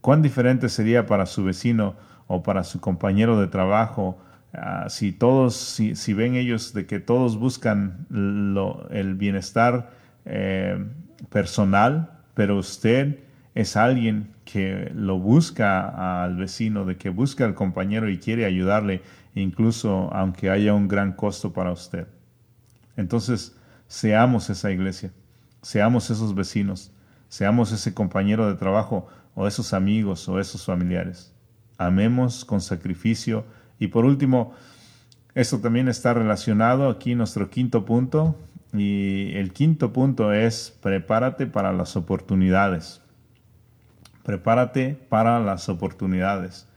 ¿Cuán 0.00 0.22
diferente 0.22 0.68
sería 0.68 1.06
para 1.06 1.26
su 1.26 1.44
vecino 1.44 1.96
o 2.28 2.44
para 2.44 2.62
su 2.62 2.80
compañero 2.80 3.40
de 3.40 3.48
trabajo 3.48 4.18
ah, 4.54 4.88
si 4.88 5.10
todos, 5.10 5.56
si, 5.56 6.14
ven 6.14 6.36
ellos 6.36 6.72
de 6.72 6.86
que 6.86 7.00
todos 7.00 7.36
buscan 7.38 8.06
el 8.90 9.14
bienestar 9.16 9.90
eh, 10.24 10.78
personal, 11.28 12.18
pero 12.34 12.56
usted 12.56 13.18
es 13.54 13.76
alguien 13.76 14.30
que 14.44 14.90
lo 14.94 15.18
busca 15.18 16.24
al 16.24 16.36
vecino, 16.36 16.84
de 16.84 16.96
que 16.96 17.10
busca 17.10 17.44
al 17.44 17.54
compañero 17.54 18.08
y 18.08 18.18
quiere 18.18 18.44
ayudarle, 18.44 19.02
incluso 19.34 20.12
aunque 20.12 20.50
haya 20.50 20.74
un 20.74 20.88
gran 20.88 21.12
costo 21.12 21.52
para 21.52 21.72
usted. 21.72 22.06
Entonces, 22.96 23.56
seamos 23.86 24.50
esa 24.50 24.70
iglesia, 24.70 25.12
seamos 25.62 26.10
esos 26.10 26.34
vecinos, 26.34 26.92
seamos 27.28 27.72
ese 27.72 27.94
compañero 27.94 28.48
de 28.48 28.56
trabajo 28.56 29.06
o 29.34 29.46
esos 29.46 29.72
amigos 29.72 30.28
o 30.28 30.38
esos 30.38 30.64
familiares. 30.64 31.32
Amemos 31.78 32.44
con 32.44 32.60
sacrificio. 32.60 33.44
Y 33.78 33.88
por 33.88 34.04
último, 34.04 34.52
esto 35.34 35.60
también 35.60 35.88
está 35.88 36.12
relacionado 36.12 36.88
aquí 36.88 37.14
nuestro 37.14 37.48
quinto 37.48 37.84
punto, 37.84 38.36
y 38.72 39.32
el 39.34 39.52
quinto 39.52 39.92
punto 39.92 40.32
es 40.32 40.78
prepárate 40.82 41.46
para 41.46 41.72
las 41.72 41.96
oportunidades. 41.96 43.02
Prepárate 44.22 44.94
para 45.08 45.40
las 45.40 45.68
oportunidades. 45.68 46.68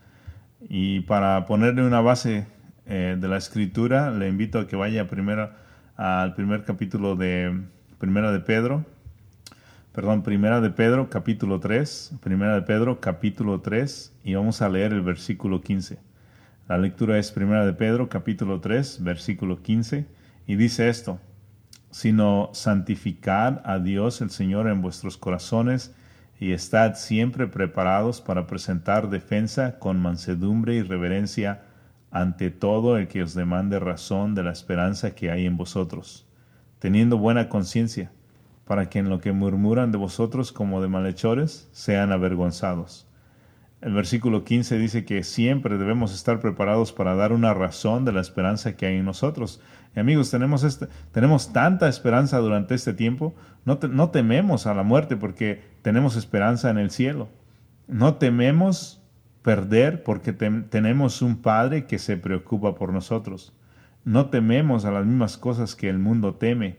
Y 0.68 1.00
para 1.00 1.46
ponerle 1.46 1.86
una 1.86 2.00
base 2.00 2.46
eh, 2.86 3.16
de 3.18 3.28
la 3.28 3.36
escritura, 3.36 4.10
le 4.10 4.28
invito 4.28 4.58
a 4.58 4.66
que 4.66 4.76
vaya 4.76 5.06
primero 5.08 5.50
al 5.96 6.34
primer 6.34 6.64
capítulo 6.64 7.14
de 7.14 7.62
Primera 7.98 8.32
de 8.32 8.40
Pedro. 8.40 8.84
Perdón, 9.92 10.24
Primera 10.24 10.60
de 10.60 10.70
Pedro, 10.70 11.08
capítulo 11.10 11.60
3. 11.60 12.14
Primera 12.20 12.54
de 12.54 12.62
Pedro, 12.62 12.98
capítulo 13.00 13.60
3. 13.60 14.12
Y 14.24 14.34
vamos 14.34 14.62
a 14.62 14.68
leer 14.68 14.92
el 14.92 15.02
versículo 15.02 15.60
15. 15.60 15.98
La 16.66 16.78
lectura 16.78 17.18
es 17.18 17.30
Primera 17.30 17.64
de 17.64 17.74
Pedro, 17.74 18.08
capítulo 18.08 18.60
3, 18.60 19.04
versículo 19.04 19.62
15. 19.62 20.06
Y 20.48 20.56
dice 20.56 20.88
esto 20.88 21.20
sino 21.94 22.50
santificad 22.54 23.60
a 23.64 23.78
Dios 23.78 24.20
el 24.20 24.30
Señor 24.30 24.66
en 24.66 24.82
vuestros 24.82 25.16
corazones 25.16 25.94
y 26.40 26.50
estad 26.50 26.96
siempre 26.96 27.46
preparados 27.46 28.20
para 28.20 28.48
presentar 28.48 29.10
defensa 29.10 29.78
con 29.78 30.00
mansedumbre 30.00 30.74
y 30.74 30.82
reverencia 30.82 31.62
ante 32.10 32.50
todo 32.50 32.98
el 32.98 33.06
que 33.06 33.22
os 33.22 33.34
demande 33.34 33.78
razón 33.78 34.34
de 34.34 34.42
la 34.42 34.50
esperanza 34.50 35.14
que 35.14 35.30
hay 35.30 35.46
en 35.46 35.56
vosotros, 35.56 36.26
teniendo 36.80 37.16
buena 37.16 37.48
conciencia, 37.48 38.10
para 38.64 38.90
que 38.90 38.98
en 38.98 39.08
lo 39.08 39.20
que 39.20 39.30
murmuran 39.30 39.92
de 39.92 39.98
vosotros 39.98 40.50
como 40.50 40.82
de 40.82 40.88
malhechores 40.88 41.68
sean 41.70 42.10
avergonzados. 42.10 43.06
El 43.80 43.92
versículo 43.92 44.44
15 44.44 44.78
dice 44.78 45.04
que 45.04 45.22
siempre 45.24 45.76
debemos 45.76 46.14
estar 46.14 46.40
preparados 46.40 46.92
para 46.92 47.14
dar 47.14 47.32
una 47.32 47.52
razón 47.52 48.04
de 48.04 48.12
la 48.12 48.20
esperanza 48.20 48.76
que 48.76 48.86
hay 48.86 48.96
en 48.96 49.04
nosotros. 49.04 49.60
Y 49.94 50.00
amigos, 50.00 50.30
tenemos, 50.30 50.64
este, 50.64 50.88
tenemos 51.12 51.52
tanta 51.52 51.88
esperanza 51.88 52.38
durante 52.38 52.74
este 52.74 52.94
tiempo. 52.94 53.34
No 53.64 54.10
tememos 54.10 54.66
a 54.66 54.74
la 54.74 54.82
muerte 54.82 55.16
porque 55.16 55.62
tenemos 55.82 56.16
esperanza 56.16 56.70
en 56.70 56.78
el 56.78 56.90
cielo. 56.90 57.28
No 57.86 58.14
tememos 58.14 59.02
perder 59.42 60.02
porque 60.02 60.32
tenemos 60.32 61.20
un 61.20 61.42
Padre 61.42 61.84
que 61.86 61.98
se 61.98 62.16
preocupa 62.16 62.74
por 62.74 62.92
nosotros. 62.92 63.52
No 64.04 64.30
tememos 64.30 64.86
a 64.86 64.90
las 64.90 65.04
mismas 65.04 65.36
cosas 65.36 65.76
que 65.76 65.90
el 65.90 65.98
mundo 65.98 66.34
teme. 66.34 66.78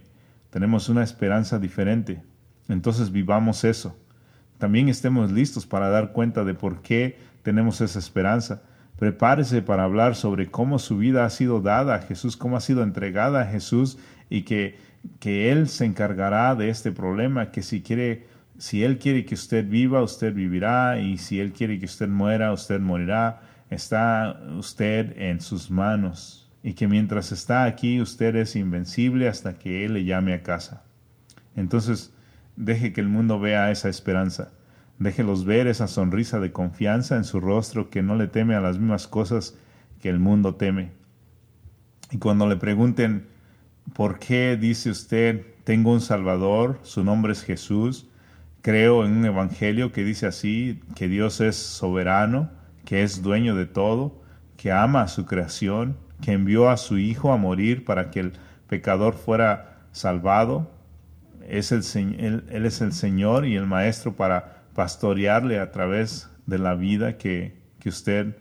Tenemos 0.49 0.89
una 0.89 1.03
esperanza 1.03 1.59
diferente. 1.59 2.23
Entonces 2.67 3.11
vivamos 3.11 3.63
eso. 3.63 3.95
También 4.57 4.89
estemos 4.89 5.31
listos 5.31 5.65
para 5.65 5.89
dar 5.89 6.11
cuenta 6.11 6.43
de 6.43 6.53
por 6.53 6.81
qué 6.81 7.17
tenemos 7.43 7.81
esa 7.81 7.99
esperanza 7.99 8.61
Prepárese 8.97 9.61
para 9.61 9.83
hablar 9.83 10.15
sobre 10.15 10.47
cómo 10.47 10.79
su 10.79 10.97
vida 10.97 11.25
ha 11.25 11.29
sido 11.29 11.59
dada 11.59 11.95
a 11.95 12.01
Jesús, 12.01 12.37
cómo 12.37 12.55
ha 12.55 12.61
sido 12.61 12.81
entregada 12.81 13.41
a 13.41 13.45
Jesús 13.45 13.97
y 14.29 14.43
que, 14.43 14.77
que 15.19 15.51
Él 15.51 15.67
se 15.67 15.83
encargará 15.83 16.55
de 16.55 16.69
este 16.69 16.93
problema, 16.93 17.51
que 17.51 17.61
si 17.61 17.81
quiere, 17.81 18.25
si 18.57 18.85
Él 18.85 18.97
quiere 18.97 19.25
que 19.25 19.35
usted 19.35 19.67
viva, 19.67 20.01
usted 20.01 20.33
vivirá 20.33 20.99
y 20.99 21.17
si 21.17 21.41
Él 21.41 21.51
quiere 21.51 21.77
que 21.77 21.85
usted 21.85 22.07
muera, 22.07 22.53
usted 22.53 22.79
morirá. 22.79 23.41
Está 23.69 24.39
usted 24.57 25.19
en 25.19 25.41
sus 25.41 25.69
manos 25.69 26.49
y 26.63 26.73
que 26.73 26.87
mientras 26.87 27.33
está 27.33 27.65
aquí 27.65 27.99
usted 27.99 28.35
es 28.37 28.55
invencible 28.55 29.27
hasta 29.27 29.55
que 29.55 29.83
Él 29.83 29.95
le 29.95 30.05
llame 30.05 30.33
a 30.33 30.41
casa. 30.41 30.83
Entonces, 31.57 32.13
deje 32.55 32.93
que 32.93 33.01
el 33.01 33.09
mundo 33.09 33.39
vea 33.39 33.71
esa 33.71 33.89
esperanza. 33.89 34.51
Déjelos 34.99 35.45
ver 35.45 35.67
esa 35.67 35.87
sonrisa 35.87 36.39
de 36.39 36.51
confianza 36.51 37.17
en 37.17 37.25
su 37.25 37.39
rostro 37.39 37.89
que 37.89 38.01
no 38.01 38.15
le 38.15 38.27
teme 38.27 38.55
a 38.55 38.61
las 38.61 38.79
mismas 38.79 39.07
cosas 39.07 39.57
que 40.01 40.09
el 40.09 40.19
mundo 40.19 40.55
teme. 40.55 40.91
Y 42.11 42.17
cuando 42.17 42.47
le 42.47 42.55
pregunten, 42.55 43.27
¿por 43.93 44.19
qué 44.19 44.57
dice 44.59 44.89
usted, 44.89 45.45
tengo 45.63 45.91
un 45.91 46.01
Salvador, 46.01 46.79
su 46.83 47.03
nombre 47.03 47.33
es 47.33 47.43
Jesús? 47.43 48.07
Creo 48.61 49.05
en 49.05 49.11
un 49.11 49.25
evangelio 49.25 49.91
que 49.91 50.03
dice 50.03 50.27
así, 50.27 50.81
que 50.95 51.07
Dios 51.07 51.41
es 51.41 51.55
soberano, 51.55 52.49
que 52.85 53.03
es 53.03 53.21
dueño 53.21 53.55
de 53.55 53.65
todo, 53.65 54.21
que 54.57 54.71
ama 54.71 55.01
a 55.01 55.07
su 55.07 55.25
creación, 55.25 55.97
que 56.21 56.31
envió 56.31 56.69
a 56.69 56.77
su 56.77 56.97
Hijo 56.97 57.33
a 57.33 57.37
morir 57.37 57.83
para 57.83 58.11
que 58.11 58.21
el 58.21 58.33
pecador 58.67 59.15
fuera 59.15 59.81
salvado. 59.91 60.71
Es 61.47 61.71
el, 61.71 61.83
él, 62.19 62.43
él 62.49 62.65
es 62.65 62.81
el 62.81 62.93
Señor 62.93 63.45
y 63.45 63.55
el 63.55 63.65
Maestro 63.65 64.15
para 64.15 64.63
pastorearle 64.73 65.59
a 65.59 65.71
través 65.71 66.29
de 66.45 66.57
la 66.57 66.75
vida 66.75 67.17
que, 67.17 67.55
que 67.79 67.89
usted 67.89 68.35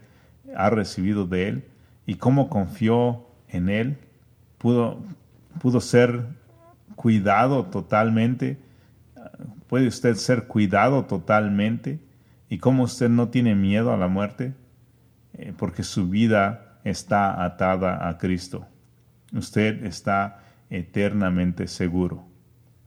ha 0.56 0.70
recibido 0.70 1.26
de 1.26 1.48
Él 1.48 1.64
y 2.06 2.14
cómo 2.16 2.48
confió 2.48 3.26
en 3.48 3.68
Él, 3.68 3.98
pudo, 4.58 5.02
pudo 5.60 5.80
ser 5.80 6.26
cuidado 6.96 7.66
totalmente, 7.66 8.58
puede 9.68 9.88
usted 9.88 10.14
ser 10.16 10.46
cuidado 10.46 11.04
totalmente 11.04 12.00
y 12.48 12.58
cómo 12.58 12.84
usted 12.84 13.08
no 13.08 13.28
tiene 13.28 13.54
miedo 13.54 13.92
a 13.92 13.96
la 13.96 14.08
muerte, 14.08 14.54
eh, 15.34 15.52
porque 15.56 15.82
su 15.82 16.08
vida 16.08 16.78
está 16.84 17.44
atada 17.44 18.08
a 18.08 18.18
Cristo. 18.18 18.66
Usted 19.32 19.84
está 19.84 20.40
eternamente 20.70 21.66
seguro. 21.66 22.33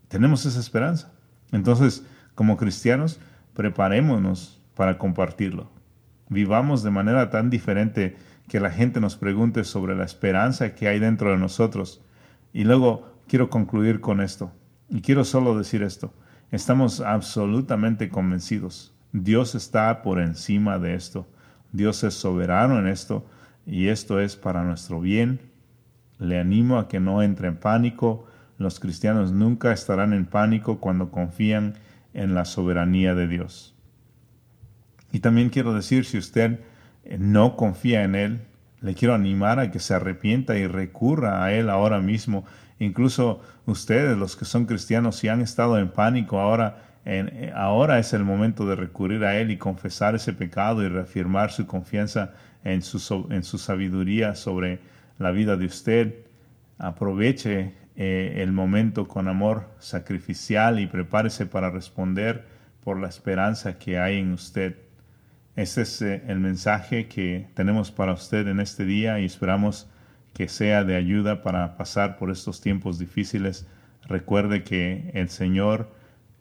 Tenemos 0.07 0.45
esa 0.45 0.59
esperanza. 0.59 1.11
Entonces, 1.51 2.05
como 2.35 2.57
cristianos, 2.57 3.19
preparémonos 3.53 4.61
para 4.75 4.97
compartirlo. 4.97 5.69
Vivamos 6.29 6.83
de 6.83 6.91
manera 6.91 7.29
tan 7.29 7.49
diferente 7.49 8.17
que 8.47 8.59
la 8.59 8.69
gente 8.69 8.99
nos 8.99 9.17
pregunte 9.17 9.63
sobre 9.63 9.95
la 9.95 10.05
esperanza 10.05 10.75
que 10.75 10.87
hay 10.87 10.99
dentro 10.99 11.31
de 11.31 11.37
nosotros. 11.37 12.01
Y 12.53 12.63
luego 12.63 13.17
quiero 13.27 13.49
concluir 13.49 13.99
con 13.99 14.21
esto. 14.21 14.51
Y 14.89 15.01
quiero 15.01 15.25
solo 15.25 15.57
decir 15.57 15.83
esto. 15.83 16.13
Estamos 16.51 17.01
absolutamente 17.01 18.09
convencidos. 18.09 18.93
Dios 19.11 19.55
está 19.55 20.01
por 20.01 20.19
encima 20.19 20.79
de 20.79 20.95
esto. 20.95 21.27
Dios 21.71 22.03
es 22.03 22.13
soberano 22.13 22.79
en 22.79 22.87
esto 22.87 23.25
y 23.65 23.87
esto 23.87 24.19
es 24.19 24.35
para 24.35 24.63
nuestro 24.63 25.01
bien. 25.01 25.41
Le 26.19 26.39
animo 26.39 26.77
a 26.77 26.87
que 26.87 26.99
no 26.99 27.21
entre 27.21 27.49
en 27.49 27.57
pánico. 27.57 28.25
Los 28.57 28.79
cristianos 28.79 29.31
nunca 29.31 29.71
estarán 29.71 30.13
en 30.13 30.25
pánico 30.25 30.79
cuando 30.79 31.11
confían 31.11 31.75
en 32.13 32.33
la 32.33 32.45
soberanía 32.45 33.13
de 33.13 33.27
Dios. 33.27 33.75
Y 35.11 35.19
también 35.19 35.49
quiero 35.49 35.73
decir, 35.73 36.05
si 36.05 36.17
usted 36.17 36.59
no 37.19 37.55
confía 37.55 38.03
en 38.03 38.15
Él, 38.15 38.39
le 38.81 38.93
quiero 38.93 39.13
animar 39.13 39.59
a 39.59 39.71
que 39.71 39.79
se 39.79 39.93
arrepienta 39.93 40.57
y 40.57 40.67
recurra 40.67 41.43
a 41.43 41.53
Él 41.53 41.69
ahora 41.69 41.99
mismo. 41.99 42.45
Incluso 42.79 43.41
ustedes, 43.65 44.17
los 44.17 44.35
que 44.35 44.45
son 44.45 44.65
cristianos, 44.65 45.15
si 45.15 45.27
han 45.27 45.41
estado 45.41 45.77
en 45.77 45.89
pánico, 45.89 46.39
ahora, 46.39 46.83
en, 47.05 47.51
ahora 47.55 47.99
es 47.99 48.13
el 48.13 48.23
momento 48.23 48.65
de 48.67 48.75
recurrir 48.75 49.23
a 49.23 49.37
Él 49.37 49.51
y 49.51 49.57
confesar 49.57 50.15
ese 50.15 50.33
pecado 50.33 50.83
y 50.83 50.89
reafirmar 50.89 51.51
su 51.51 51.65
confianza 51.65 52.33
en 52.63 52.81
su, 52.81 53.27
en 53.31 53.43
su 53.43 53.57
sabiduría 53.57 54.35
sobre 54.35 54.79
la 55.17 55.31
vida 55.31 55.55
de 55.57 55.65
usted. 55.65 56.15
Aproveche 56.77 57.73
eh, 57.99 58.43
el 58.43 58.51
momento 58.51 59.07
con 59.07 59.27
amor 59.27 59.65
sacrificial 59.79 60.79
y 60.79 60.85
prepárese 60.85 61.47
para 61.47 61.71
responder 61.71 62.45
por 62.83 62.99
la 62.99 63.07
esperanza 63.07 63.79
que 63.79 63.97
hay 63.97 64.19
en 64.19 64.33
usted. 64.33 64.77
Ese 65.55 65.81
es 65.81 66.01
eh, 66.03 66.21
el 66.27 66.39
mensaje 66.39 67.07
que 67.07 67.47
tenemos 67.55 67.91
para 67.91 68.13
usted 68.13 68.47
en 68.47 68.59
este 68.59 68.85
día 68.85 69.19
y 69.19 69.25
esperamos 69.25 69.89
que 70.35 70.47
sea 70.47 70.83
de 70.83 70.95
ayuda 70.95 71.41
para 71.41 71.75
pasar 71.75 72.17
por 72.17 72.29
estos 72.29 72.61
tiempos 72.61 72.99
difíciles. 72.99 73.65
Recuerde 74.03 74.63
que 74.63 75.09
el 75.15 75.29
Señor 75.29 75.91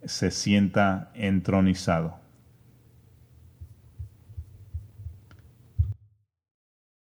se 0.05 0.31
sienta 0.31 1.11
entronizado. 1.14 2.26